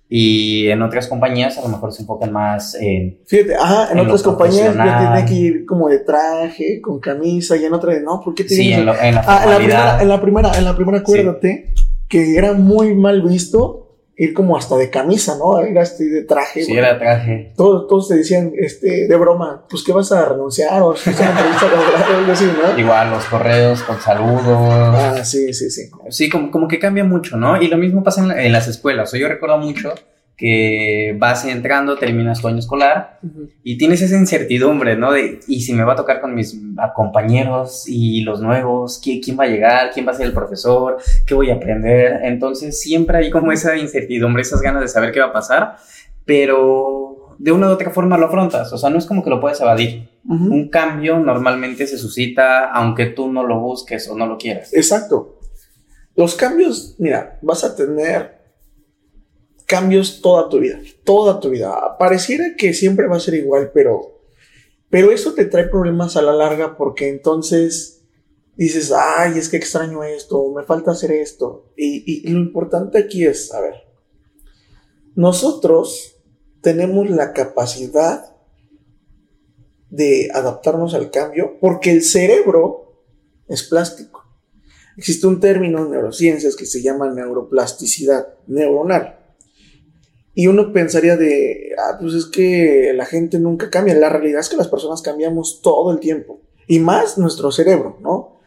Y 0.10 0.70
en 0.70 0.82
otras 0.82 1.08
compañías 1.08 1.58
a 1.58 1.62
lo 1.62 1.68
mejor 1.68 1.92
se 1.92 2.04
enfocan 2.04 2.32
más 2.32 2.76
en. 2.76 3.20
Fíjate, 3.26 3.56
ajá, 3.56 3.92
en, 3.92 4.00
otras 4.00 4.24
compañías 4.24 4.74
ya 4.74 5.00
tiene 5.00 5.26
que 5.28 5.34
ir 5.34 5.66
como 5.66 5.90
de 5.90 6.00
traje, 6.00 6.80
con 6.82 7.00
camisa, 7.00 7.58
y 7.58 7.66
en 7.66 7.74
otra 7.74 7.94
de 7.94 8.02
no, 8.02 8.22
¿por 8.22 8.34
qué 8.34 8.44
te 8.44 8.56
Sí, 8.56 8.72
en, 8.72 8.86
la, 8.86 8.94
ah, 8.94 9.08
en, 9.08 9.16
la 9.16 9.58
primera, 9.58 10.02
en 10.02 10.08
la 10.08 10.22
primera, 10.22 10.58
en 10.58 10.66
la 10.66 10.76
primera, 10.76 10.98
acuérdate 11.00 11.74
que 12.08 12.38
era 12.38 12.54
muy 12.54 12.96
mal 12.96 13.22
visto 13.22 13.87
ir 14.20 14.34
como 14.34 14.58
hasta 14.58 14.76
de 14.78 14.90
camisa, 14.90 15.38
¿no? 15.38 15.66
Ir 15.66 15.78
hasta 15.78 16.04
de 16.04 16.24
traje. 16.24 16.64
Sí, 16.64 16.74
era 16.76 16.98
traje. 16.98 17.54
Todos, 17.56 17.88
todos 17.88 18.08
te 18.08 18.16
decían, 18.16 18.52
este, 18.58 19.08
de 19.08 19.16
broma, 19.16 19.66
pues 19.70 19.84
que 19.84 19.94
vas 19.94 20.12
a 20.12 20.26
renunciar 20.26 20.82
o 20.82 20.96
si 20.98 21.10
una 21.12 21.30
entrevista 21.30 21.66
o 21.68 22.18
algo 22.18 22.32
así, 22.32 22.46
¿no? 22.46 22.80
Igual, 22.80 23.12
los 23.12 23.26
correos 23.26 23.84
con 23.84 24.00
saludos. 24.02 24.42
Ah, 24.74 25.24
sí, 25.24 25.54
sí, 25.54 25.70
sí. 25.70 25.90
Sí, 26.10 26.30
como, 26.30 26.50
como 26.52 26.68
que 26.68 26.80
cambia 26.80 27.04
mucho, 27.04 27.38
¿no? 27.38 27.62
Y 27.62 27.68
lo 27.68 27.78
mismo 27.78 28.04
pasa 28.04 28.22
en, 28.22 28.28
la- 28.30 28.44
en 28.44 28.52
las 28.52 28.68
escuelas. 28.68 29.10
O 29.10 29.12
sea, 29.12 29.20
yo 29.20 29.28
recuerdo 29.28 29.58
mucho 29.60 29.94
que 30.38 31.16
vas 31.18 31.44
entrando, 31.46 31.98
terminas 31.98 32.42
tu 32.42 32.48
año 32.48 32.60
escolar 32.60 33.20
y 33.64 33.76
tienes 33.80 34.04
esa 34.04 34.18
incertidumbre, 34.18 34.96
¿no? 34.96 35.12
De, 35.12 35.40
y 35.48 35.62
si 35.62 35.74
me 35.74 35.84
va 35.84 35.94
a 35.94 35.96
tocar 35.96 36.22
con 36.22 36.36
mis 36.36 36.56
compañeros 36.96 37.86
y 37.88 38.22
los 38.22 38.40
nuevos, 38.40 39.02
¿quién, 39.04 39.20
quién 39.20 39.38
va 39.38 39.46
a 39.46 39.48
llegar? 39.48 39.90
¿Quién 39.92 40.06
va 40.08 40.12
a 40.12 40.16
ser 40.16 40.28
el 40.28 40.34
profesor? 40.34 40.98
¿Qué 41.26 41.34
voy 41.34 41.50
a 41.50 41.56
aprender? 41.56 42.20
Entonces 42.22 42.80
siempre 42.80 43.18
hay 43.18 43.32
como 43.32 43.52
esa 43.52 43.76
incertidumbre, 43.78 44.44
esas 44.44 44.62
ganas 44.62 44.84
de 44.84 44.88
saber 44.88 45.12
qué 45.12 45.20
va 45.20 45.28
a 45.28 45.34
pasar, 45.34 45.78
pero 46.24 47.36
de 47.40 47.52
una 47.52 47.70
u 47.70 47.72
otra 47.72 47.90
forma 47.90 48.18
lo 48.18 48.28
afrontas, 48.28 48.72
o 48.72 48.78
sea, 48.78 48.92
no 48.92 49.00
es 49.00 49.08
como 49.08 49.24
que 49.24 49.32
lo 49.32 49.42
puedes 49.42 49.60
evadir. 49.60 50.10
Un 50.30 50.70
cambio 50.70 51.18
normalmente 51.20 51.88
se 51.88 51.98
suscita 51.98 52.70
aunque 52.72 53.08
tú 53.08 53.32
no 53.32 53.44
lo 53.44 53.60
busques 53.60 54.08
o 54.10 54.16
no 54.16 54.28
lo 54.28 54.38
quieras. 54.38 54.72
Exacto. 54.74 55.40
Los 56.16 56.36
cambios, 56.36 56.96
mira, 57.00 57.40
vas 57.42 57.64
a 57.64 57.76
tener 57.76 58.37
cambios 59.68 60.22
toda 60.22 60.50
tu 60.50 60.60
vida, 60.60 60.80
toda 61.04 61.40
tu 61.40 61.50
vida. 61.50 61.98
Pareciera 62.00 62.56
que 62.58 62.74
siempre 62.74 63.06
va 63.06 63.18
a 63.18 63.20
ser 63.20 63.36
igual, 63.36 63.72
pero, 63.74 64.22
pero 64.90 65.12
eso 65.12 65.34
te 65.34 65.46
trae 65.46 65.68
problemas 65.68 66.16
a 66.16 66.22
la 66.24 66.34
larga 66.34 66.78
porque 66.78 67.10
entonces 67.10 68.06
dices, 68.56 68.92
ay, 68.92 69.38
es 69.38 69.50
que 69.50 69.58
extraño 69.58 70.04
esto, 70.04 70.52
me 70.56 70.64
falta 70.64 70.92
hacer 70.92 71.12
esto. 71.12 71.72
Y, 71.76 72.28
y 72.28 72.32
lo 72.32 72.40
importante 72.40 72.98
aquí 72.98 73.26
es, 73.26 73.54
a 73.54 73.60
ver, 73.60 73.76
nosotros 75.16 76.16
tenemos 76.62 77.10
la 77.10 77.34
capacidad 77.34 78.36
de 79.90 80.30
adaptarnos 80.34 80.94
al 80.94 81.12
cambio 81.12 81.58
porque 81.60 81.92
el 81.92 82.04
cerebro 82.04 83.04
es 83.48 83.64
plástico. 83.64 84.24
Existe 84.96 85.28
un 85.28 85.40
término 85.40 85.84
en 85.84 85.92
neurociencias 85.92 86.56
que 86.56 86.66
se 86.66 86.82
llama 86.82 87.12
neuroplasticidad 87.12 88.36
neuronal. 88.48 89.17
Y 90.38 90.46
uno 90.46 90.72
pensaría 90.72 91.18
de, 91.18 91.72
ah, 91.80 91.98
pues 92.00 92.14
es 92.14 92.28
que 92.28 92.94
la 92.94 93.08
gente 93.08 93.40
nunca 93.40 93.72
cambia. 93.72 93.96
La 93.96 94.10
realidad 94.10 94.42
es 94.42 94.50
que 94.50 94.56
las 94.56 94.68
personas 94.68 95.02
cambiamos 95.02 95.64
todo 95.64 95.92
el 95.92 96.00
tiempo. 96.00 96.42
Y 96.68 96.78
más 96.78 97.18
nuestro 97.18 97.52
cerebro, 97.52 97.98
¿no? 98.02 98.38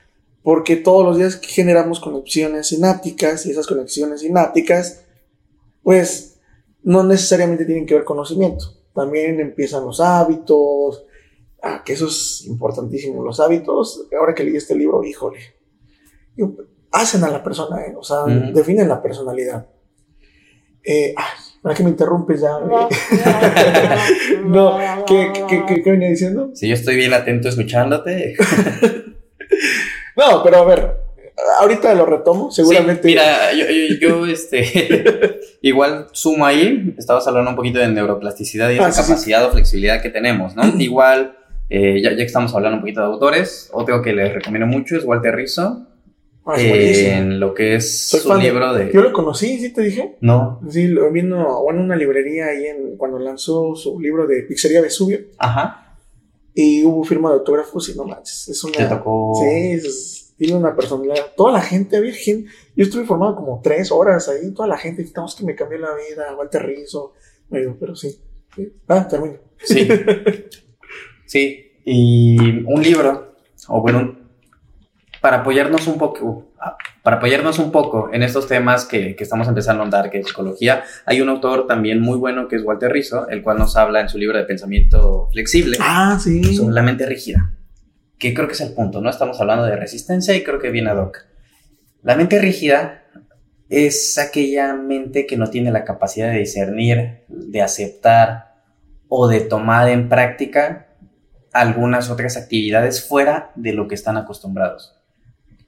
Porque 0.44 0.76
todos 0.76 1.04
los 1.04 1.18
días 1.18 1.40
generamos 1.42 1.98
conexiones 1.98 2.68
sinápticas 2.68 3.44
y 3.44 3.50
esas 3.50 3.66
conexiones 3.66 4.20
sinápticas, 4.20 5.02
pues 5.82 6.38
no 6.84 7.02
necesariamente 7.02 7.64
tienen 7.64 7.86
que 7.86 7.94
ver 7.94 8.04
conocimiento. 8.04 8.66
También 8.94 9.40
empiezan 9.40 9.84
los 9.84 9.98
hábitos, 9.98 11.04
ah, 11.60 11.82
que 11.84 11.94
eso 11.94 12.06
es 12.06 12.44
importantísimo. 12.46 13.24
Los 13.24 13.40
hábitos, 13.40 14.06
ahora 14.16 14.32
que 14.32 14.44
leí 14.44 14.54
este 14.54 14.76
libro, 14.76 15.02
híjole, 15.02 15.40
hacen 16.92 17.24
a 17.24 17.30
la 17.30 17.42
persona, 17.42 17.84
¿eh? 17.84 17.96
o 17.98 18.04
sea, 18.04 18.26
definen 18.26 18.88
la 18.88 19.02
personalidad. 19.02 19.66
Eh, 20.84 21.14
ay, 21.16 21.49
¿para 21.62 21.74
qué 21.74 21.82
me 21.84 21.90
interrumpes 21.90 22.40
ya? 22.40 22.58
no, 24.44 24.78
¿qué, 25.06 25.30
qué, 25.48 25.64
qué, 25.66 25.82
qué 25.82 25.90
venía 25.90 26.08
diciendo? 26.08 26.50
Si 26.54 26.68
yo 26.68 26.74
estoy 26.74 26.96
bien 26.96 27.12
atento 27.14 27.48
escuchándote. 27.48 28.34
No, 30.16 30.42
pero 30.42 30.58
a 30.58 30.64
ver, 30.64 30.96
ahorita 31.60 31.94
lo 31.94 32.04
retomo, 32.04 32.50
seguramente. 32.50 33.02
Sí, 33.02 33.08
mira, 33.08 33.52
yo, 33.52 33.64
yo- 33.66 33.94
yo, 34.00 34.26
este, 34.26 35.40
igual 35.62 36.08
sumo 36.12 36.44
ahí, 36.44 36.94
estabas 36.98 37.26
hablando 37.26 37.50
un 37.50 37.56
poquito 37.56 37.78
de 37.78 37.88
neuroplasticidad 37.88 38.70
y 38.70 38.78
Ah, 38.78 38.88
esa 38.88 39.02
sí, 39.02 39.02
sí. 39.02 39.08
capacidad 39.12 39.44
o 39.46 39.50
flexibilidad 39.52 40.02
que 40.02 40.10
tenemos, 40.10 40.54
¿no? 40.56 40.62
igual, 40.78 41.36
eh, 41.70 42.00
ya, 42.02 42.10
ya 42.10 42.16
que 42.16 42.22
estamos 42.24 42.54
hablando 42.54 42.76
un 42.76 42.80
poquito 42.82 43.00
de 43.00 43.06
autores, 43.06 43.70
otro 43.72 44.02
que 44.02 44.12
les 44.12 44.34
recomiendo 44.34 44.66
mucho 44.66 44.96
es 44.96 45.04
Walter 45.04 45.34
Rizzo, 45.34 45.86
Ah, 46.52 46.60
en 46.60 47.40
lo 47.40 47.54
que 47.54 47.76
es 47.76 48.08
Soy 48.08 48.20
su 48.20 48.28
de- 48.32 48.38
libro 48.42 48.72
de... 48.74 48.90
Yo 48.92 49.00
lo 49.02 49.12
conocí, 49.12 49.58
¿sí 49.58 49.72
te 49.72 49.82
dije? 49.82 50.16
No, 50.20 50.60
Sí, 50.68 50.88
lo 50.88 51.10
vi 51.12 51.20
en 51.20 51.30
bueno, 51.30 51.70
en 51.70 51.78
una 51.78 51.96
librería 51.96 52.46
ahí 52.46 52.66
en, 52.66 52.96
cuando 52.96 53.18
lanzó 53.18 53.74
su 53.74 53.98
libro 54.00 54.26
de 54.26 54.42
Pizzería 54.42 54.80
Vesubio 54.80 55.20
ajá, 55.38 55.96
y 56.54 56.84
hubo 56.84 57.04
firma 57.04 57.30
de 57.30 57.36
autógrafos 57.36 57.88
y 57.88 57.96
no 57.96 58.04
manches, 58.04 58.48
es 58.48 58.64
una... 58.64 58.74
te 58.74 58.86
tocó... 58.86 59.32
Sí, 59.40 59.48
es- 59.72 60.16
tiene 60.36 60.54
una 60.56 60.74
personalidad. 60.74 61.16
Toda 61.36 61.52
la 61.52 61.60
gente, 61.60 62.00
virgen. 62.00 62.46
Yo 62.74 62.84
estuve 62.84 63.04
formado 63.04 63.36
como 63.36 63.60
tres 63.62 63.92
horas 63.92 64.26
ahí. 64.30 64.54
Toda 64.54 64.68
la 64.68 64.78
gente, 64.78 65.02
estamos 65.02 65.34
que 65.34 65.44
me 65.44 65.54
cambió 65.54 65.76
la 65.76 65.90
vida. 65.94 66.34
Walter 66.34 66.64
Rizzo. 66.64 67.12
Me 67.50 67.60
digo, 67.60 67.76
pero 67.78 67.94
sí. 67.94 68.18
sí. 68.56 68.72
Ah, 68.88 69.06
termino. 69.06 69.34
Sí. 69.62 69.86
Sí. 71.26 71.72
Y 71.84 72.38
un 72.66 72.82
libro, 72.82 73.34
o 73.68 73.80
bueno, 73.82 74.18
para 75.20 75.38
apoyarnos 75.38 75.86
un 75.86 75.98
poco, 75.98 76.48
para 77.02 77.16
apoyarnos 77.16 77.58
un 77.58 77.70
poco 77.70 78.10
en 78.12 78.22
estos 78.22 78.46
temas 78.48 78.84
que, 78.86 79.14
que 79.16 79.24
estamos 79.24 79.48
empezando 79.48 79.82
a 79.82 79.84
andar, 79.84 80.10
que 80.10 80.18
es 80.20 80.26
psicología, 80.28 80.84
hay 81.04 81.20
un 81.20 81.28
autor 81.28 81.66
también 81.66 82.00
muy 82.00 82.16
bueno 82.16 82.48
que 82.48 82.56
es 82.56 82.62
Walter 82.64 82.90
Rizzo, 82.92 83.28
el 83.28 83.42
cual 83.42 83.58
nos 83.58 83.76
habla 83.76 84.00
en 84.00 84.08
su 84.08 84.18
libro 84.18 84.38
de 84.38 84.44
pensamiento 84.44 85.28
flexible 85.32 85.76
Ah, 85.80 86.18
sí. 86.22 86.42
sobre 86.56 86.74
la 86.74 86.82
mente 86.82 87.04
rígida, 87.06 87.52
que 88.18 88.32
creo 88.34 88.46
que 88.46 88.54
es 88.54 88.60
el 88.60 88.72
punto, 88.72 89.00
¿no? 89.00 89.10
Estamos 89.10 89.40
hablando 89.40 89.64
de 89.64 89.76
resistencia 89.76 90.34
y 90.34 90.42
creo 90.42 90.58
que 90.58 90.70
viene 90.70 90.90
ad 90.90 90.98
hoc. 90.98 91.18
La 92.02 92.16
mente 92.16 92.38
rígida 92.40 93.02
es 93.68 94.18
aquella 94.18 94.72
mente 94.74 95.26
que 95.26 95.36
no 95.36 95.48
tiene 95.48 95.70
la 95.70 95.84
capacidad 95.84 96.30
de 96.30 96.38
discernir, 96.38 97.24
de 97.28 97.62
aceptar 97.62 98.54
o 99.08 99.28
de 99.28 99.40
tomar 99.40 99.88
en 99.90 100.08
práctica 100.08 100.88
algunas 101.52 102.10
otras 102.10 102.36
actividades 102.36 103.06
fuera 103.06 103.50
de 103.56 103.72
lo 103.72 103.86
que 103.88 103.94
están 103.96 104.16
acostumbrados. 104.16 104.99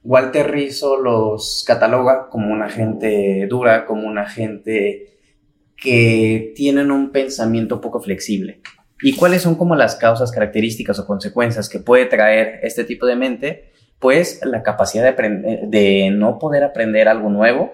Walter 0.05 0.51
Rizzo 0.51 0.97
los 0.97 1.65
cataloga 1.67 2.29
como 2.29 2.53
una 2.53 2.69
gente 2.69 3.47
dura, 3.49 3.87
como 3.87 4.09
una 4.09 4.29
gente 4.29 5.19
que 5.77 6.53
tienen 6.57 6.91
un 6.91 7.11
pensamiento 7.11 7.81
poco 7.81 8.01
flexible. 8.01 8.61
¿Y 9.03 9.17
cuáles 9.17 9.43
son 9.43 9.57
como 9.57 9.75
las 9.75 9.97
causas, 9.97 10.31
características 10.31 10.99
o 10.99 11.07
consecuencias 11.07 11.69
que 11.69 11.81
puede 11.81 12.07
traer 12.07 12.61
este 12.63 12.85
tipo 12.85 13.07
de 13.07 13.17
mente? 13.17 13.73
Pues 13.99 14.41
la 14.45 14.63
capacidad 14.63 15.17
de, 15.17 16.11
no 16.13 16.39
poder 16.39 16.63
aprender 16.63 17.09
algo 17.09 17.29
nuevo, 17.29 17.73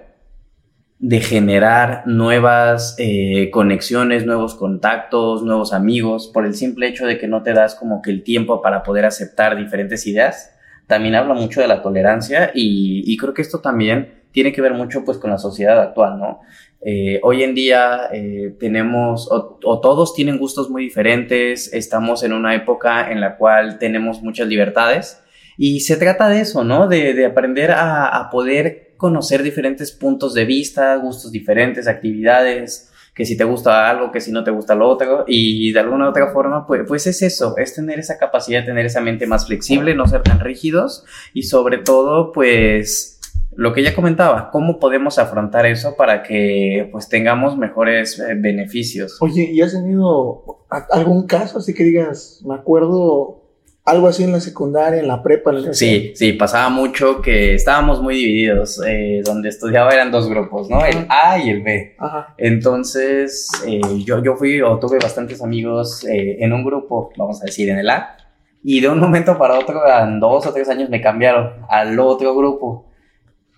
de 0.99 1.21
generar 1.21 2.03
nuevas 2.07 2.97
eh, 2.99 3.51
conexiones, 3.51 4.27
nuevos 4.27 4.55
contactos, 4.55 5.43
nuevos 5.43 5.73
amigos, 5.73 6.31
por 6.33 6.45
el 6.45 6.55
simple 6.55 6.89
hecho 6.89 7.07
de 7.07 7.19
que 7.19 7.29
no 7.29 7.43
te 7.43 7.53
das 7.53 7.75
como 7.75 8.03
que 8.03 8.11
el 8.11 8.23
tiempo 8.23 8.63
para 8.63 8.83
poder 8.83 9.05
aceptar 9.05 9.57
diferentes 9.57 10.07
ideas. 10.07 10.55
También 10.89 11.15
habla 11.15 11.35
mucho 11.35 11.61
de 11.61 11.69
la 11.69 11.83
tolerancia 11.83 12.51
y, 12.53 13.05
y 13.07 13.17
creo 13.17 13.33
que 13.33 13.43
esto 13.43 13.61
también 13.61 14.25
tiene 14.33 14.53
que 14.53 14.61
ver 14.61 14.75
mucho 14.75 15.05
pues 15.05 15.19
con 15.19 15.31
la 15.31 15.39
sociedad 15.39 15.81
actual, 15.81 16.19
¿no? 16.19 16.41
Eh, 16.81 17.19
hoy 17.23 17.43
en 17.43 17.55
día 17.55 18.09
eh, 18.13 18.55
tenemos, 18.59 19.31
o, 19.31 19.59
o, 19.65 19.81
todos 19.81 20.15
tienen 20.15 20.39
gustos 20.39 20.71
muy 20.71 20.85
diferentes, 20.85 21.73
estamos 21.73 22.23
en 22.23 22.33
una 22.33 22.55
época 22.55 23.11
en 23.11 23.21
la 23.21 23.37
cual 23.37 23.79
tenemos 23.79 24.23
muchas 24.23 24.47
libertades 24.47 25.21
y 25.57 25.81
se 25.81 25.97
trata 25.97 26.29
de 26.29 26.41
eso, 26.41 26.63
¿no? 26.63 26.87
De, 26.87 27.15
de 27.15 27.27
aprender 27.27 27.73
a, 27.73 28.07
a, 28.07 28.31
poder 28.31 28.95
conocer 28.97 29.43
diferentes 29.43 29.91
puntos 29.91 30.35
de 30.35 30.45
vista, 30.45 30.95
gustos 30.97 31.33
diferentes, 31.33 31.89
actividades, 31.89 32.88
que 33.19 33.25
si 33.25 33.37
te 33.37 33.43
gusta 33.43 33.91
algo, 33.91 34.13
que 34.13 34.21
si 34.21 34.31
no 34.31 34.45
te 34.45 34.53
gusta 34.53 34.77
lo 34.77 34.89
otro, 34.89 35.25
y 35.27 35.73
de 35.73 35.81
alguna 35.81 36.07
u 36.07 36.11
otra 36.11 36.29
forma, 36.29 36.69
pues, 36.69 36.83
pues 36.87 37.05
es 37.09 37.21
eso, 37.23 37.57
es 37.57 37.75
tener 37.75 37.99
esa 37.99 38.17
capacidad 38.17 38.65
tener 38.65 38.87
esa 38.87 39.01
mente 39.01 39.27
más 39.27 39.49
flexible, 39.49 39.97
no 39.97 40.07
ser 40.07 40.23
tan 40.23 40.39
rígidos 40.39 41.05
y 41.35 41.43
sobre 41.43 41.79
todo, 41.79 42.31
pues 42.31 43.19
lo 43.57 43.73
que 43.73 43.83
ya 43.83 43.93
comentaba, 43.93 44.53
cómo 44.53 44.79
podemos 44.79 45.19
afrontar 45.19 45.67
eso 45.67 45.97
para 45.97 46.23
que 46.23 46.89
pues 46.93 47.09
tengamos 47.09 47.59
mejores 47.59 48.21
eh, 48.21 48.35
beneficios. 48.37 49.17
Oye, 49.21 49.51
¿y 49.51 49.63
has 49.63 49.73
tenido 49.73 50.45
algún 50.93 51.27
caso 51.27 51.59
así 51.59 51.75
que 51.75 51.83
digas, 51.83 52.41
me 52.47 52.55
acuerdo 52.55 53.48
algo 53.89 54.09
así 54.09 54.23
en 54.23 54.33
la 54.33 54.41
secundaria, 54.41 55.01
en 55.01 55.09
la 55.09 55.23
prepa? 55.23 55.51
En 55.51 55.67
la 55.67 55.73
sí, 55.73 56.13
sí, 56.15 56.33
pasaba 56.35 56.69
mucho 56.69 57.21
que 57.23 57.55
estábamos 57.55 58.03
muy 58.03 58.15
divididos, 58.17 58.81
eh, 58.87 59.23
donde 59.25 59.49
estudiaba 59.49 59.91
eran 59.91 60.11
dos 60.11 60.29
grupos, 60.29 60.69
¿no? 60.69 60.85
El 60.85 61.07
A 61.09 61.39
y 61.39 61.51
el 61.51 61.63
B. 61.63 61.97
Ajá. 61.99 62.35
Entonces, 62.37 63.49
eh, 63.67 63.81
yo, 64.05 64.23
yo 64.23 64.37
fui 64.37 64.61
o 64.61 64.79
tuve 64.79 64.99
bastantes 64.99 65.43
amigos 65.43 66.05
eh, 66.05 66.37
en 66.41 66.53
un 66.53 66.65
grupo, 66.65 67.11
vamos 67.17 67.41
a 67.43 67.47
decir, 67.47 67.69
en 67.71 67.79
el 67.79 67.89
A, 67.89 68.17
y 68.63 68.81
de 68.81 68.89
un 68.89 68.99
momento 68.99 69.39
para 69.39 69.59
otro, 69.59 69.81
en 70.01 70.21
dos 70.21 70.47
o 70.47 70.53
tres 70.53 70.69
años 70.69 70.91
me 70.91 71.01
cambiaron 71.01 71.53
al 71.69 71.99
otro 71.99 72.35
grupo. 72.35 72.88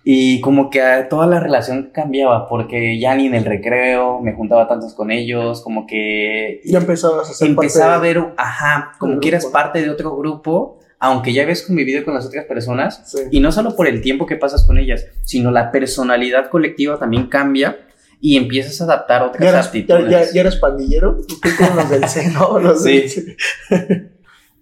Y 0.03 0.41
como 0.41 0.69
que 0.71 0.81
toda 1.09 1.27
la 1.27 1.39
relación 1.39 1.91
cambiaba, 1.93 2.47
porque 2.49 2.99
ya 2.99 3.13
ni 3.15 3.27
en 3.27 3.35
el 3.35 3.45
recreo 3.45 4.19
me 4.19 4.33
juntaba 4.33 4.67
tantos 4.67 4.95
con 4.95 5.11
ellos, 5.11 5.61
como 5.61 5.85
que... 5.85 6.61
Ya 6.65 6.79
empezabas 6.79 7.29
a 7.29 7.33
ser 7.33 7.49
Empezaba 7.49 7.97
parte 7.99 8.09
a 8.09 8.13
ver, 8.21 8.33
ajá, 8.37 8.93
como 8.97 9.19
que 9.19 9.27
eras 9.27 9.45
parte 9.45 9.81
de 9.81 9.89
otro 9.91 10.15
grupo, 10.17 10.79
aunque 10.97 11.33
ya 11.33 11.43
habías 11.43 11.61
convivido 11.61 12.03
con 12.03 12.15
las 12.15 12.25
otras 12.25 12.45
personas, 12.45 13.03
sí. 13.11 13.19
y 13.29 13.39
no 13.41 13.51
solo 13.51 13.75
por 13.75 13.85
el 13.87 14.01
tiempo 14.01 14.25
que 14.25 14.37
pasas 14.37 14.65
con 14.65 14.79
ellas, 14.79 15.05
sino 15.23 15.51
la 15.51 15.71
personalidad 15.71 16.49
colectiva 16.49 16.97
también 16.97 17.27
cambia, 17.27 17.77
y 18.19 18.37
empiezas 18.37 18.81
a 18.81 18.85
adaptar 18.85 19.21
otras 19.23 19.43
¿Ya 19.43 19.49
eras, 19.49 19.67
aptitudes. 19.67 20.09
ya, 20.11 20.23
ya- 20.25 20.31
ya 20.33 20.41
eres 20.41 20.55
pandillero? 20.57 21.17
Tú 21.27 21.35
con 21.57 21.75
los 21.75 21.89
del 21.89 22.07
C, 22.07 22.27
¿no? 22.31 22.59
Los 22.59 22.83
del 22.83 23.07
Sí. 23.09 23.21
C. 23.21 23.37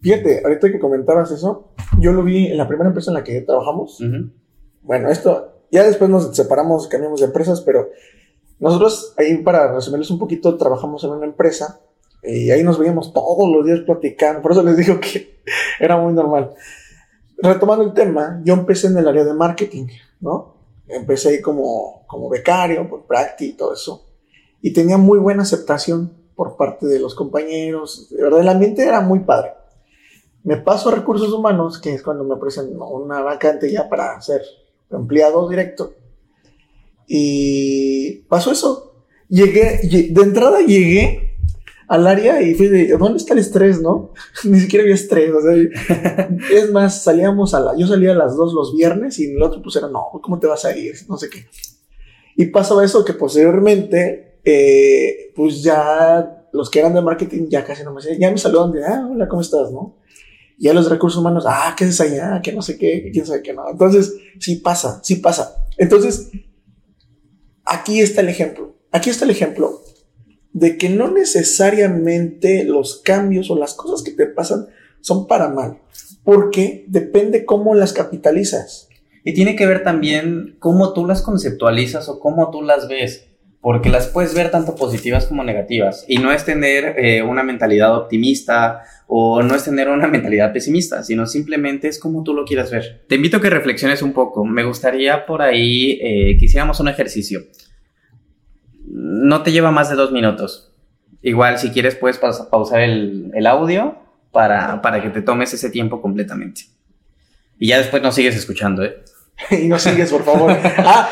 Fíjate, 0.02 0.42
ahorita 0.46 0.72
que 0.72 0.80
comentabas 0.80 1.30
eso, 1.32 1.74
yo 2.00 2.14
lo 2.14 2.24
vi 2.24 2.48
en 2.48 2.58
la 2.58 2.68
primera 2.70 2.88
empresa 2.88 3.12
en 3.12 3.16
la 3.16 3.24
que 3.24 3.42
trabajamos. 3.42 4.00
Ujú. 4.00 4.32
Bueno, 4.90 5.12
esto, 5.12 5.52
ya 5.70 5.84
después 5.84 6.10
nos 6.10 6.36
separamos, 6.36 6.88
cambiamos 6.88 7.20
de 7.20 7.28
empresas, 7.28 7.62
pero 7.62 7.92
nosotros 8.58 9.14
ahí, 9.18 9.38
para 9.44 9.72
resumirles 9.72 10.10
un 10.10 10.18
poquito, 10.18 10.58
trabajamos 10.58 11.04
en 11.04 11.12
una 11.12 11.28
empresa 11.28 11.80
y 12.24 12.50
ahí 12.50 12.64
nos 12.64 12.80
veíamos 12.80 13.14
todos 13.14 13.48
los 13.52 13.64
días 13.64 13.82
platicando. 13.82 14.42
Por 14.42 14.54
eso 14.54 14.64
les 14.64 14.78
digo 14.78 15.00
que 15.00 15.44
era 15.80 15.96
muy 15.96 16.12
normal. 16.12 16.56
Retomando 17.38 17.86
el 17.86 17.94
tema, 17.94 18.42
yo 18.44 18.56
empecé 18.56 18.88
en 18.88 18.98
el 18.98 19.08
área 19.08 19.24
de 19.24 19.34
marketing, 19.36 19.90
¿no? 20.22 20.56
Empecé 20.88 21.30
ahí 21.30 21.42
como, 21.44 22.08
como 22.08 22.28
becario, 22.28 22.90
por 22.90 23.06
práctica 23.06 23.44
y 23.44 23.54
todo 23.54 23.76
eso. 23.76 24.08
Y 24.60 24.74
tenía 24.74 24.98
muy 24.98 25.20
buena 25.20 25.44
aceptación 25.44 26.12
por 26.36 26.58
parte 26.58 26.88
de 26.88 26.98
los 26.98 27.14
compañeros. 27.14 28.10
De 28.10 28.24
verdad, 28.24 28.40
el 28.40 28.50
ambiente 28.50 28.88
era 28.88 29.02
muy 29.02 29.20
padre. 29.20 29.54
Me 30.44 30.58
paso 30.58 30.90
a 30.90 30.96
recursos 30.96 31.32
humanos, 31.32 31.80
que 31.80 31.94
es 31.94 32.02
cuando 32.02 32.24
me 32.24 32.34
ofrecen 32.34 32.76
una 32.76 33.22
vacante 33.22 33.72
ya 33.72 33.88
para 33.88 34.20
ser 34.20 34.42
empleado 34.92 35.48
directo. 35.50 35.94
Y 37.08 38.24
pasó 38.30 38.52
eso. 38.52 39.04
Llegué, 39.28 39.82
lle- 39.84 40.12
de 40.14 40.22
entrada 40.22 40.60
llegué 40.62 41.38
al 41.88 42.06
área 42.08 42.42
y 42.42 42.54
fui 42.56 42.68
de, 42.68 42.88
¿dónde 42.98 43.18
está 43.18 43.34
el 43.34 43.40
estrés, 43.40 43.82
no? 43.82 44.14
Ni 44.44 44.60
siquiera 44.60 44.84
había 44.84 44.96
estrés, 44.96 45.32
o 45.32 45.42
sea, 45.42 46.30
es 46.54 46.72
más, 46.72 47.04
salíamos 47.04 47.54
a 47.54 47.60
la, 47.60 47.76
yo 47.78 47.88
salía 47.88 48.12
a 48.12 48.16
las 48.16 48.36
dos 48.38 48.54
los 48.54 48.76
viernes 48.76 49.18
y 49.20 49.32
el 49.34 49.42
otro 49.42 49.62
pues 49.62 49.76
era, 49.76 49.88
no, 49.88 50.06
¿cómo 50.22 50.40
te 50.40 50.48
vas 50.48 50.66
a 50.66 50.76
ir? 50.78 50.94
No 51.08 51.18
sé 51.18 51.30
qué. 51.30 51.46
Y 52.36 52.46
pasaba 52.48 52.86
eso 52.86 53.04
que 53.04 53.14
posteriormente, 53.14 54.40
eh, 54.44 55.32
pues 55.36 55.62
ya 55.64 56.48
los 56.54 56.70
que 56.70 56.80
eran 56.80 56.94
de 56.94 57.02
marketing 57.02 57.48
ya 57.50 57.64
casi 57.64 57.84
no 57.84 57.94
me 57.94 58.02
ya 58.20 58.32
me 58.32 58.38
saludan 58.38 58.72
de, 58.72 58.86
ah, 58.86 59.08
hola, 59.12 59.28
¿cómo 59.28 59.42
estás, 59.42 59.72
no? 59.72 59.96
Y 60.60 60.66
ya 60.66 60.74
los 60.74 60.90
recursos 60.90 61.20
humanos, 61.20 61.46
ah, 61.48 61.74
¿qué 61.76 61.86
es 61.86 62.00
allá? 62.02 62.42
Que 62.44 62.52
no 62.52 62.62
sé 62.62 62.78
qué, 62.78 63.10
quién 63.12 63.26
sabe 63.26 63.42
qué 63.42 63.54
no. 63.54 63.68
Entonces, 63.72 64.14
sí 64.40 64.58
pasa, 64.58 65.00
sí 65.02 65.16
pasa. 65.16 65.56
Entonces, 65.78 66.30
aquí 67.64 68.02
está 68.02 68.22
el 68.22 68.30
ejemplo. 68.30 68.76
Aquí 68.92 69.10
está 69.10 69.26
el 69.26 69.32
ejemplo 69.32 69.82
de 70.52 70.78
que 70.78 70.90
no 70.90 71.10
necesariamente 71.10 72.66
los 72.66 73.02
cambios 73.02 73.50
o 73.50 73.56
las 73.58 73.74
cosas 73.74 74.04
que 74.04 74.12
te 74.12 74.26
pasan 74.26 74.68
son 75.00 75.28
para 75.28 75.48
mal, 75.48 75.80
porque 76.24 76.86
depende 76.88 77.46
cómo 77.46 77.76
las 77.76 77.94
capitalizas. 77.94 78.90
Y 79.24 79.34
tiene 79.34 79.56
que 79.56 79.66
ver 79.66 79.84
también 79.84 80.58
cómo 80.60 80.94
tú 80.94 81.06
las 81.06 81.22
conceptualizas 81.22 82.10
o 82.10 82.20
cómo 82.20 82.50
tú 82.52 82.62
las 82.62 82.88
ves, 82.88 83.29
porque 83.62 83.90
las 83.90 84.08
puedes 84.08 84.34
ver 84.34 84.52
tanto 84.52 84.76
positivas 84.76 85.26
como 85.26 85.44
negativas. 85.44 86.06
Y 86.08 86.18
no 86.20 86.32
es 86.32 86.46
tener 86.46 86.96
eh, 86.98 87.22
una 87.24 87.44
mentalidad 87.44 87.96
optimista 87.96 88.84
o 89.08 89.42
no 89.44 89.54
es 89.56 89.64
tener 89.66 89.90
una 89.90 90.08
mentalidad 90.16 90.54
pesimista, 90.54 91.04
sino 91.04 91.26
simplemente 91.28 91.88
es 91.88 92.00
como 92.00 92.24
tú 92.24 92.34
lo 92.34 92.46
quieras 92.46 92.72
ver. 92.72 93.04
Te 93.10 93.16
invito 93.16 93.38
a 93.38 93.42
que 93.42 93.50
reflexiones 93.50 94.02
un 94.02 94.14
poco. 94.14 94.46
Me 94.46 94.64
gustaría 94.64 95.26
por 95.26 95.42
ahí 95.42 96.00
eh, 96.02 96.38
que 96.38 96.46
hiciéramos 96.46 96.80
un 96.80 96.88
ejercicio. 96.88 97.42
No 98.86 99.44
te 99.44 99.52
lleva 99.52 99.72
más 99.72 99.90
de 99.90 99.96
dos 99.96 100.12
minutos. 100.12 100.74
Igual, 101.22 101.60
si 101.60 101.70
quieres, 101.72 101.96
puedes 101.96 102.18
paus- 102.18 102.48
pausar 102.50 102.80
el, 102.82 103.32
el 103.36 103.46
audio 103.46 103.98
para, 104.32 104.82
para 104.82 105.02
que 105.02 105.10
te 105.10 105.22
tomes 105.22 105.54
ese 105.54 105.70
tiempo 105.70 106.02
completamente. 106.02 106.62
Y 107.60 107.68
ya 107.68 107.78
después 107.78 108.02
nos 108.02 108.16
sigues 108.16 108.36
escuchando, 108.36 108.84
¿eh? 108.86 109.04
y 109.52 109.68
no 109.68 109.78
sigues, 109.80 110.10
por 110.12 110.24
favor. 110.24 110.56
Ah, 110.78 111.10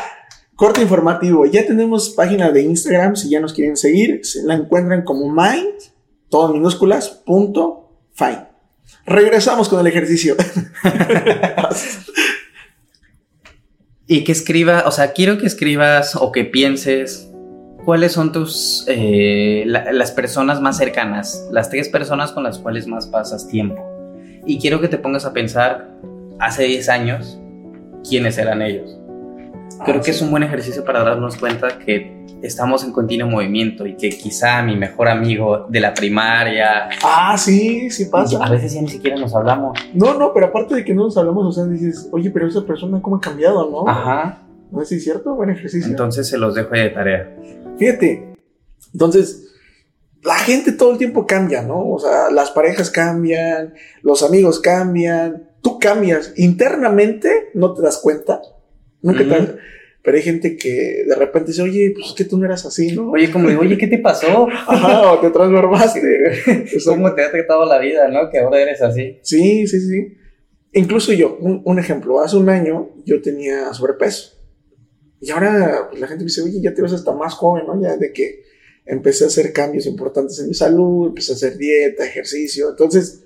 corte 0.58 0.82
informativo. 0.82 1.46
Ya 1.46 1.66
tenemos 1.66 2.10
página 2.10 2.52
de 2.52 2.64
Instagram. 2.64 3.16
Si 3.16 3.30
ya 3.30 3.40
nos 3.40 3.54
quieren 3.54 3.78
seguir, 3.78 4.26
se 4.26 4.44
la 4.44 4.56
encuentran 4.56 5.04
como 5.06 5.32
mind, 5.32 5.76
todo 6.30 6.52
minúsculas, 6.54 7.08
punto, 7.10 7.94
fine. 8.14 8.46
Regresamos 9.06 9.70
con 9.70 9.80
el 9.80 9.88
ejercicio. 9.88 10.36
Y 14.10 14.24
que 14.24 14.32
escriba, 14.32 14.84
o 14.86 14.92
sea, 14.92 15.12
quiero 15.12 15.38
que 15.38 15.46
escribas 15.48 16.16
o 16.16 16.32
que 16.32 16.46
pienses 16.46 17.30
cuáles 17.84 18.14
son 18.14 18.32
tus, 18.32 18.86
eh, 18.88 19.64
la- 19.66 19.92
las 19.92 20.12
personas 20.12 20.62
más 20.62 20.78
cercanas, 20.78 21.46
las 21.52 21.70
tres 21.70 21.90
personas 21.90 22.32
con 22.32 22.44
las 22.44 22.58
cuales 22.58 22.88
más 22.88 23.08
pasas 23.08 23.50
tiempo. 23.50 23.84
Y 24.46 24.60
quiero 24.60 24.80
que 24.80 24.88
te 24.88 24.98
pongas 24.98 25.26
a 25.26 25.34
pensar, 25.34 25.90
hace 26.40 26.64
10 26.64 26.88
años, 26.88 27.38
quiénes 28.08 28.38
eran 28.38 28.62
ellos. 28.62 28.97
Creo 29.88 30.00
Ah, 30.00 30.04
que 30.04 30.12
es 30.12 30.18
sí. 30.18 30.24
un 30.24 30.32
buen 30.32 30.44
ejercicio 30.44 30.84
para 30.84 31.04
darnos 31.04 31.38
cuenta 31.38 31.80
que 31.80 32.26
estamos 32.42 32.84
en 32.84 32.92
continuo 32.92 33.28
movimiento 33.30 33.88
y 33.88 33.96
que 33.98 34.10
quizá 34.10 34.62
mi 34.62 34.76
mejor 34.76 35.08
amigo 35.08 35.66
de 35.70 35.80
la 35.80 35.94
primaria, 35.94 36.90
Ah, 37.04 37.36
sí, 37.38 37.90
sí 37.90 38.04
a 38.04 38.12
pasa. 38.12 38.50
veces 38.50 38.74
ya 38.74 38.82
ni 38.82 38.90
siquiera 38.90 39.18
nos 39.18 39.34
hablamos. 39.34 39.80
No, 39.94 40.14
no, 40.14 40.34
pero 40.34 40.48
aparte 40.48 40.76
de 40.76 40.86
que 40.86 40.94
no 40.94 41.06
nos 41.06 41.18
hablamos, 41.18 41.46
o 41.46 41.52
sea, 41.52 41.66
dices, 41.72 42.10
oye, 42.12 42.30
pero 42.30 42.48
esa 42.48 42.66
persona, 42.66 43.02
¿cómo 43.02 43.16
ha 43.16 43.22
cambiado, 43.22 43.70
no? 43.72 43.88
Ajá. 43.90 44.44
¿No 44.72 44.82
es 44.82 44.90
cierto? 44.90 45.34
Buen 45.34 45.50
ejercicio. 45.50 45.90
Entonces 45.90 46.28
se 46.28 46.38
los 46.38 46.54
dejo 46.54 46.72
de 46.76 46.90
tarea. 46.90 47.36
Fíjate, 47.80 48.34
entonces, 48.94 49.56
la 50.24 50.36
gente 50.36 50.74
todo 50.74 50.92
el 50.92 50.98
tiempo 50.98 51.26
cambia, 51.26 51.62
¿no? 51.62 51.80
O 51.90 52.00
sea, 52.00 52.30
las 52.32 52.52
parejas 52.52 52.92
cambian, 52.92 53.74
los 54.02 54.22
amigos 54.24 54.60
cambian, 54.60 55.50
tú 55.62 55.80
cambias. 55.80 56.34
Internamente 56.36 57.50
no 57.54 57.74
te 57.74 57.82
das 57.82 58.00
cuenta, 58.00 58.42
nunca 59.02 59.20
te 59.20 59.26
Ujú. 59.26 59.58
Pero 60.08 60.20
hay 60.20 60.24
gente 60.24 60.56
que 60.56 61.04
de 61.06 61.16
repente 61.16 61.52
dice, 61.52 61.64
oye, 61.64 61.92
pues 61.94 62.08
es 62.08 62.14
que 62.14 62.24
tú 62.24 62.38
no 62.38 62.46
eras 62.46 62.66
así, 62.66 62.96
¿no? 62.96 63.12
Oye, 63.12 63.30
como 63.30 63.50
digo, 63.50 63.60
oye, 63.60 63.78
¿qué 63.78 63.88
te 63.88 63.98
pasó? 63.98 64.48
Ajá, 64.68 65.12
o 65.12 65.20
te 65.20 65.30
transformaste. 65.32 66.70
¿Cómo 66.86 67.14
te 67.14 67.24
ha 67.24 67.30
tratado 67.30 67.66
la 67.66 67.78
vida, 67.78 68.08
no? 68.08 68.30
Que 68.30 68.40
ahora 68.40 68.62
eres 68.62 68.82
así. 68.82 69.20
Sí, 69.22 69.68
sí, 69.68 69.82
sí. 69.82 70.18
Incluso 70.72 71.12
yo, 71.12 71.38
un, 71.42 71.62
un 71.66 71.78
ejemplo, 71.78 72.22
hace 72.22 72.38
un 72.38 72.48
año 72.48 72.92
yo 73.04 73.22
tenía 73.22 73.74
sobrepeso. 73.74 74.32
Y 75.20 75.30
ahora 75.32 75.88
pues, 75.90 76.00
la 76.00 76.08
gente 76.08 76.24
me 76.24 76.30
dice, 76.30 76.42
oye, 76.42 76.62
ya 76.62 76.74
te 76.74 76.82
ves 76.82 76.94
hasta 76.94 77.12
más 77.12 77.34
joven, 77.34 77.66
¿no? 77.68 77.78
Ya 77.82 77.98
de 77.98 78.14
que 78.14 78.44
empecé 78.86 79.26
a 79.26 79.28
hacer 79.28 79.52
cambios 79.52 79.88
importantes 79.88 80.40
en 80.40 80.48
mi 80.48 80.54
salud, 80.54 81.10
empecé 81.10 81.34
a 81.34 81.36
hacer 81.36 81.58
dieta, 81.58 82.06
ejercicio. 82.06 82.70
Entonces, 82.70 83.26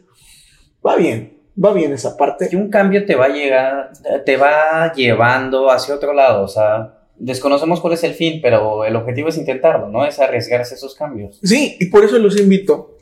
va 0.83 0.97
bien, 0.97 1.40
va 1.61 1.73
bien 1.73 1.93
esa 1.93 2.17
parte. 2.17 2.49
Y 2.51 2.55
un 2.55 2.69
cambio 2.69 3.05
te 3.05 3.15
va 3.15 3.25
a 3.25 3.29
llegar, 3.29 3.91
te 4.25 4.37
va 4.37 4.93
llevando 4.93 5.69
hacia 5.69 5.95
otro 5.95 6.13
lado. 6.13 6.43
O 6.43 6.47
sea, 6.47 6.99
desconocemos 7.17 7.81
cuál 7.81 7.93
es 7.93 8.03
el 8.03 8.13
fin, 8.13 8.39
pero 8.41 8.85
el 8.85 8.95
objetivo 8.95 9.29
es 9.29 9.37
intentarlo, 9.37 9.89
¿no? 9.89 10.05
Es 10.05 10.19
arriesgarse 10.19 10.75
esos 10.75 10.95
cambios. 10.95 11.39
Sí, 11.43 11.77
y 11.79 11.87
por 11.87 12.03
eso 12.03 12.17
los 12.17 12.39
invito, 12.39 12.97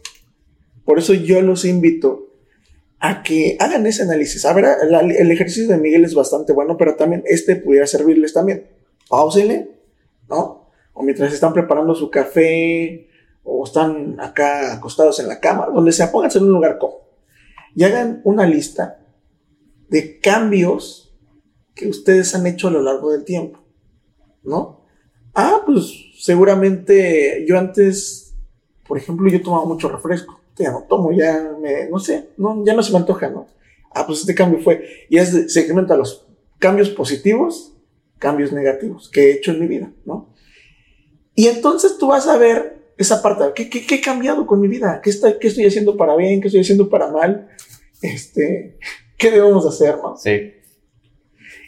por 0.85 0.99
eso 0.99 1.13
yo 1.13 1.41
los 1.41 1.65
invito 1.65 2.27
a 2.99 3.23
que 3.23 3.55
hagan 3.59 3.85
ese 3.85 4.03
análisis. 4.03 4.43
A 4.45 4.53
ver, 4.53 4.65
el, 4.81 5.11
el 5.11 5.31
ejercicio 5.31 5.69
de 5.69 5.77
Miguel 5.77 6.03
es 6.03 6.13
bastante 6.13 6.53
bueno, 6.53 6.75
pero 6.77 6.95
también 6.95 7.23
este 7.25 7.55
pudiera 7.55 7.87
servirles 7.87 8.33
también. 8.33 8.67
Páusenle, 9.09 9.69
¿no? 10.27 10.69
O 10.93 11.03
mientras 11.03 11.33
están 11.33 11.53
preparando 11.53 11.95
su 11.95 12.11
café 12.11 13.07
o 13.43 13.63
están 13.63 14.19
acá 14.19 14.73
acostados 14.73 15.19
en 15.19 15.29
la 15.29 15.39
cama, 15.39 15.69
donde 15.73 15.93
sea, 15.93 16.11
pónganse 16.11 16.39
en 16.39 16.45
un 16.45 16.51
lugar 16.51 16.77
cómodo 16.77 17.08
y 17.75 17.83
hagan 17.83 18.21
una 18.23 18.45
lista 18.45 18.99
de 19.89 20.19
cambios 20.19 21.15
que 21.75 21.87
ustedes 21.87 22.35
han 22.35 22.45
hecho 22.45 22.67
a 22.67 22.71
lo 22.71 22.81
largo 22.81 23.11
del 23.11 23.23
tiempo, 23.23 23.59
¿no? 24.43 24.81
Ah, 25.33 25.61
pues 25.65 25.91
seguramente 26.19 27.45
yo 27.47 27.57
antes, 27.57 28.35
por 28.87 28.97
ejemplo, 28.97 29.29
yo 29.29 29.41
tomaba 29.41 29.65
mucho 29.65 29.89
refresco, 29.89 30.41
ya 30.57 30.71
no 30.71 30.83
tomo, 30.89 31.11
ya 31.11 31.55
me, 31.59 31.89
no 31.89 31.99
sé, 31.99 32.29
no, 32.37 32.63
ya 32.65 32.73
no 32.73 32.83
se 32.83 32.91
me 32.91 32.97
antoja, 32.97 33.29
¿no? 33.29 33.47
Ah, 33.91 34.05
pues 34.05 34.19
este 34.19 34.35
cambio 34.35 34.59
fue, 34.59 35.07
y 35.09 35.17
es 35.17 35.33
de, 35.33 35.49
segmenta 35.49 35.95
los 35.95 36.27
cambios 36.59 36.89
positivos, 36.89 37.73
cambios 38.17 38.51
negativos 38.51 39.09
que 39.09 39.25
he 39.25 39.33
hecho 39.33 39.51
en 39.51 39.61
mi 39.61 39.67
vida, 39.67 39.91
¿no? 40.05 40.33
Y 41.33 41.47
entonces 41.47 41.97
tú 41.97 42.07
vas 42.07 42.27
a 42.27 42.37
ver 42.37 42.78
esa 42.99 43.21
parte, 43.21 43.45
¿qué, 43.55 43.69
qué, 43.69 43.85
qué 43.85 43.95
he 43.95 44.01
cambiado 44.01 44.45
con 44.45 44.59
mi 44.59 44.67
vida? 44.67 44.99
¿Qué, 45.01 45.09
está, 45.09 45.39
¿Qué 45.39 45.47
estoy 45.47 45.65
haciendo 45.65 45.95
para 45.95 46.17
bien? 46.17 46.41
¿Qué 46.41 46.49
estoy 46.49 46.61
haciendo 46.61 46.89
para 46.89 47.09
mal? 47.09 47.47
Este, 48.01 48.77
¿Qué 49.17 49.31
debemos 49.31 49.65
hacer, 49.65 49.95
no? 50.03 50.17
Sí. 50.17 50.53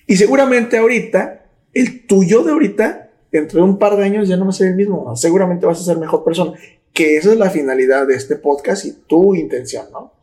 Y 0.08 0.18
seguramente 0.18 0.78
ahorita, 0.78 1.46
el 1.74 2.06
tuyo 2.06 2.44
de 2.44 2.52
ahorita, 2.52 3.12
dentro 3.32 3.64
de 3.64 3.70
un 3.70 3.80
par 3.80 3.96
de 3.96 4.04
años 4.04 4.28
ya 4.28 4.36
no 4.36 4.44
va 4.44 4.50
a 4.50 4.54
ser 4.54 4.68
el 4.68 4.76
mismo. 4.76 5.16
Seguramente 5.16 5.66
vas 5.66 5.80
a 5.80 5.84
ser 5.86 5.98
mejor 5.98 6.26
persona. 6.26 6.52
Que 6.92 7.16
esa 7.16 7.32
es 7.32 7.38
la 7.38 7.50
finalidad 7.50 8.08
de 8.08 8.16
este 8.16 8.36
podcast 8.36 8.84
y 8.86 8.92
tu 9.08 9.34
intención, 9.34 9.86
¿no? 9.90 10.14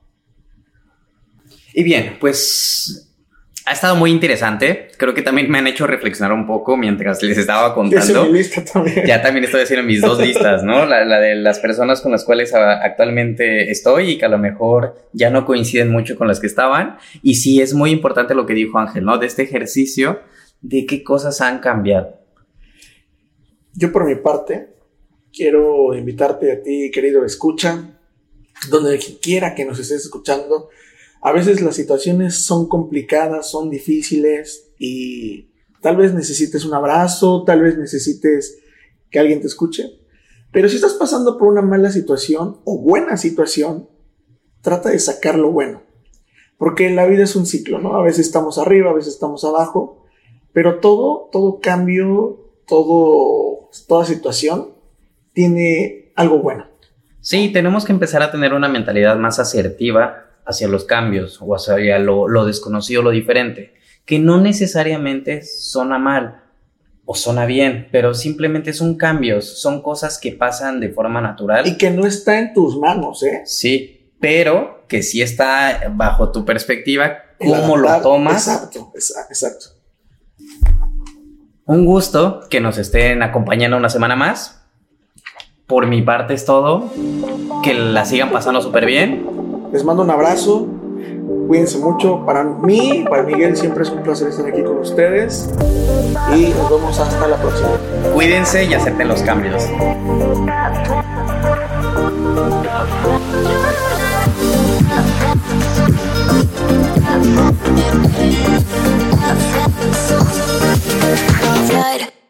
Y 1.72 1.82
bien, 1.84 2.18
pues 2.20 3.07
ha 3.68 3.72
estado 3.72 3.96
muy 3.96 4.10
interesante. 4.10 4.88
Creo 4.96 5.12
que 5.12 5.20
también 5.20 5.50
me 5.50 5.58
han 5.58 5.66
hecho 5.66 5.86
reflexionar 5.86 6.32
un 6.32 6.46
poco 6.46 6.76
mientras 6.76 7.22
les 7.22 7.36
estaba 7.36 7.74
contando. 7.74 8.24
mi 8.24 8.38
lista 8.38 8.64
también. 8.64 9.04
Ya 9.06 9.20
también 9.20 9.44
estoy 9.44 9.62
haciendo 9.62 9.86
mis 9.86 10.00
dos 10.00 10.18
listas, 10.18 10.62
¿no? 10.62 10.86
La, 10.86 11.04
la 11.04 11.20
de 11.20 11.34
las 11.34 11.58
personas 11.58 12.00
con 12.00 12.10
las 12.12 12.24
cuales 12.24 12.54
actualmente 12.54 13.70
estoy 13.70 14.12
y 14.12 14.18
que 14.18 14.24
a 14.24 14.28
lo 14.28 14.38
mejor 14.38 14.96
ya 15.12 15.30
no 15.30 15.44
coinciden 15.44 15.90
mucho 15.90 16.16
con 16.16 16.28
las 16.28 16.40
que 16.40 16.46
estaban. 16.46 16.96
Y 17.22 17.34
sí 17.34 17.60
es 17.60 17.74
muy 17.74 17.90
importante 17.90 18.34
lo 18.34 18.46
que 18.46 18.54
dijo 18.54 18.78
Ángel, 18.78 19.04
¿no? 19.04 19.18
De 19.18 19.26
este 19.26 19.42
ejercicio 19.42 20.20
de 20.60 20.86
qué 20.86 21.04
cosas 21.04 21.40
han 21.40 21.58
cambiado. 21.60 22.18
yo 23.74 23.92
por 23.92 24.06
mi 24.06 24.16
parte 24.16 24.70
quiero 25.32 25.94
invitarte 25.94 26.50
a 26.52 26.62
ti, 26.62 26.90
querido 26.92 27.24
escucha, 27.24 27.98
donde 28.70 28.98
quiera 29.22 29.54
que 29.54 29.64
nos 29.64 29.78
estés 29.78 30.04
escuchando. 30.04 30.70
A 31.20 31.32
veces 31.32 31.60
las 31.60 31.76
situaciones 31.76 32.44
son 32.44 32.68
complicadas, 32.68 33.50
son 33.50 33.70
difíciles 33.70 34.70
y 34.78 35.50
tal 35.80 35.96
vez 35.96 36.14
necesites 36.14 36.64
un 36.64 36.74
abrazo, 36.74 37.44
tal 37.44 37.62
vez 37.62 37.76
necesites 37.76 38.58
que 39.10 39.18
alguien 39.18 39.40
te 39.40 39.46
escuche. 39.46 39.98
Pero 40.52 40.68
si 40.68 40.76
estás 40.76 40.94
pasando 40.94 41.36
por 41.36 41.48
una 41.48 41.62
mala 41.62 41.90
situación 41.90 42.60
o 42.64 42.78
buena 42.78 43.16
situación, 43.16 43.88
trata 44.62 44.90
de 44.90 44.98
sacar 44.98 45.36
lo 45.36 45.50
bueno. 45.50 45.82
Porque 46.56 46.90
la 46.90 47.06
vida 47.06 47.24
es 47.24 47.36
un 47.36 47.46
ciclo, 47.46 47.78
¿no? 47.78 47.96
A 47.96 48.02
veces 48.02 48.26
estamos 48.26 48.58
arriba, 48.58 48.90
a 48.90 48.94
veces 48.94 49.14
estamos 49.14 49.44
abajo, 49.44 50.04
pero 50.52 50.80
todo, 50.80 51.28
todo 51.30 51.60
cambio, 51.60 52.52
todo, 52.66 53.70
toda 53.86 54.04
situación 54.04 54.74
tiene 55.32 56.12
algo 56.16 56.38
bueno. 56.40 56.66
Sí, 57.20 57.50
tenemos 57.52 57.84
que 57.84 57.92
empezar 57.92 58.22
a 58.22 58.30
tener 58.30 58.54
una 58.54 58.68
mentalidad 58.68 59.16
más 59.16 59.38
asertiva 59.38 60.27
hacia 60.48 60.66
los 60.66 60.84
cambios 60.84 61.38
o 61.40 61.54
hacia 61.54 61.98
lo, 61.98 62.26
lo 62.26 62.46
desconocido, 62.46 63.02
lo 63.02 63.10
diferente, 63.10 63.74
que 64.06 64.18
no 64.18 64.40
necesariamente 64.40 65.42
suena 65.42 65.98
mal 65.98 66.42
o 67.04 67.14
suena 67.14 67.46
bien, 67.46 67.88
pero 67.92 68.14
simplemente 68.14 68.72
son 68.72 68.96
cambios, 68.96 69.60
son 69.60 69.82
cosas 69.82 70.18
que 70.18 70.32
pasan 70.32 70.80
de 70.80 70.88
forma 70.88 71.20
natural. 71.20 71.66
Y 71.66 71.76
que 71.76 71.90
no 71.90 72.06
está 72.06 72.38
en 72.38 72.52
tus 72.54 72.78
manos, 72.78 73.22
¿eh? 73.22 73.42
Sí, 73.44 74.12
pero 74.20 74.84
que 74.88 75.02
sí 75.02 75.22
está 75.22 75.90
bajo 75.90 76.32
tu 76.32 76.44
perspectiva, 76.44 77.18
cómo 77.38 77.76
lo 77.76 78.00
tomas. 78.00 78.48
Exacto, 78.48 78.92
exacto. 78.94 79.66
Un 81.66 81.84
gusto 81.84 82.40
que 82.48 82.60
nos 82.60 82.78
estén 82.78 83.22
acompañando 83.22 83.76
una 83.76 83.90
semana 83.90 84.16
más. 84.16 84.66
Por 85.66 85.86
mi 85.86 86.00
parte 86.00 86.32
es 86.32 86.46
todo. 86.46 86.90
Que 87.62 87.74
la 87.74 88.06
sigan 88.06 88.30
pasando 88.30 88.62
súper 88.62 88.86
bien. 88.86 89.37
Les 89.72 89.84
mando 89.84 90.02
un 90.02 90.10
abrazo. 90.10 90.66
Cuídense 91.46 91.78
mucho. 91.78 92.24
Para 92.24 92.44
mí, 92.44 93.04
para 93.08 93.22
Miguel, 93.22 93.56
siempre 93.56 93.82
es 93.82 93.90
un 93.90 94.02
placer 94.02 94.28
estar 94.28 94.46
aquí 94.46 94.62
con 94.62 94.78
ustedes. 94.78 95.50
Y 96.34 96.48
nos 96.48 96.70
vemos 96.70 96.98
hasta 96.98 97.26
la 97.26 97.36
próxima. 97.36 97.70
Cuídense 98.14 98.64
y 98.64 98.74
acepten 98.74 99.08
los 99.08 99.22
cambios. 99.22 99.68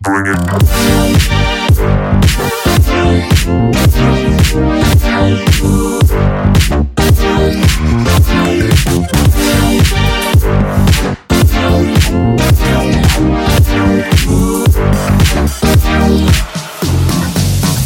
Bring 0.01 0.27
it. 0.27 1.38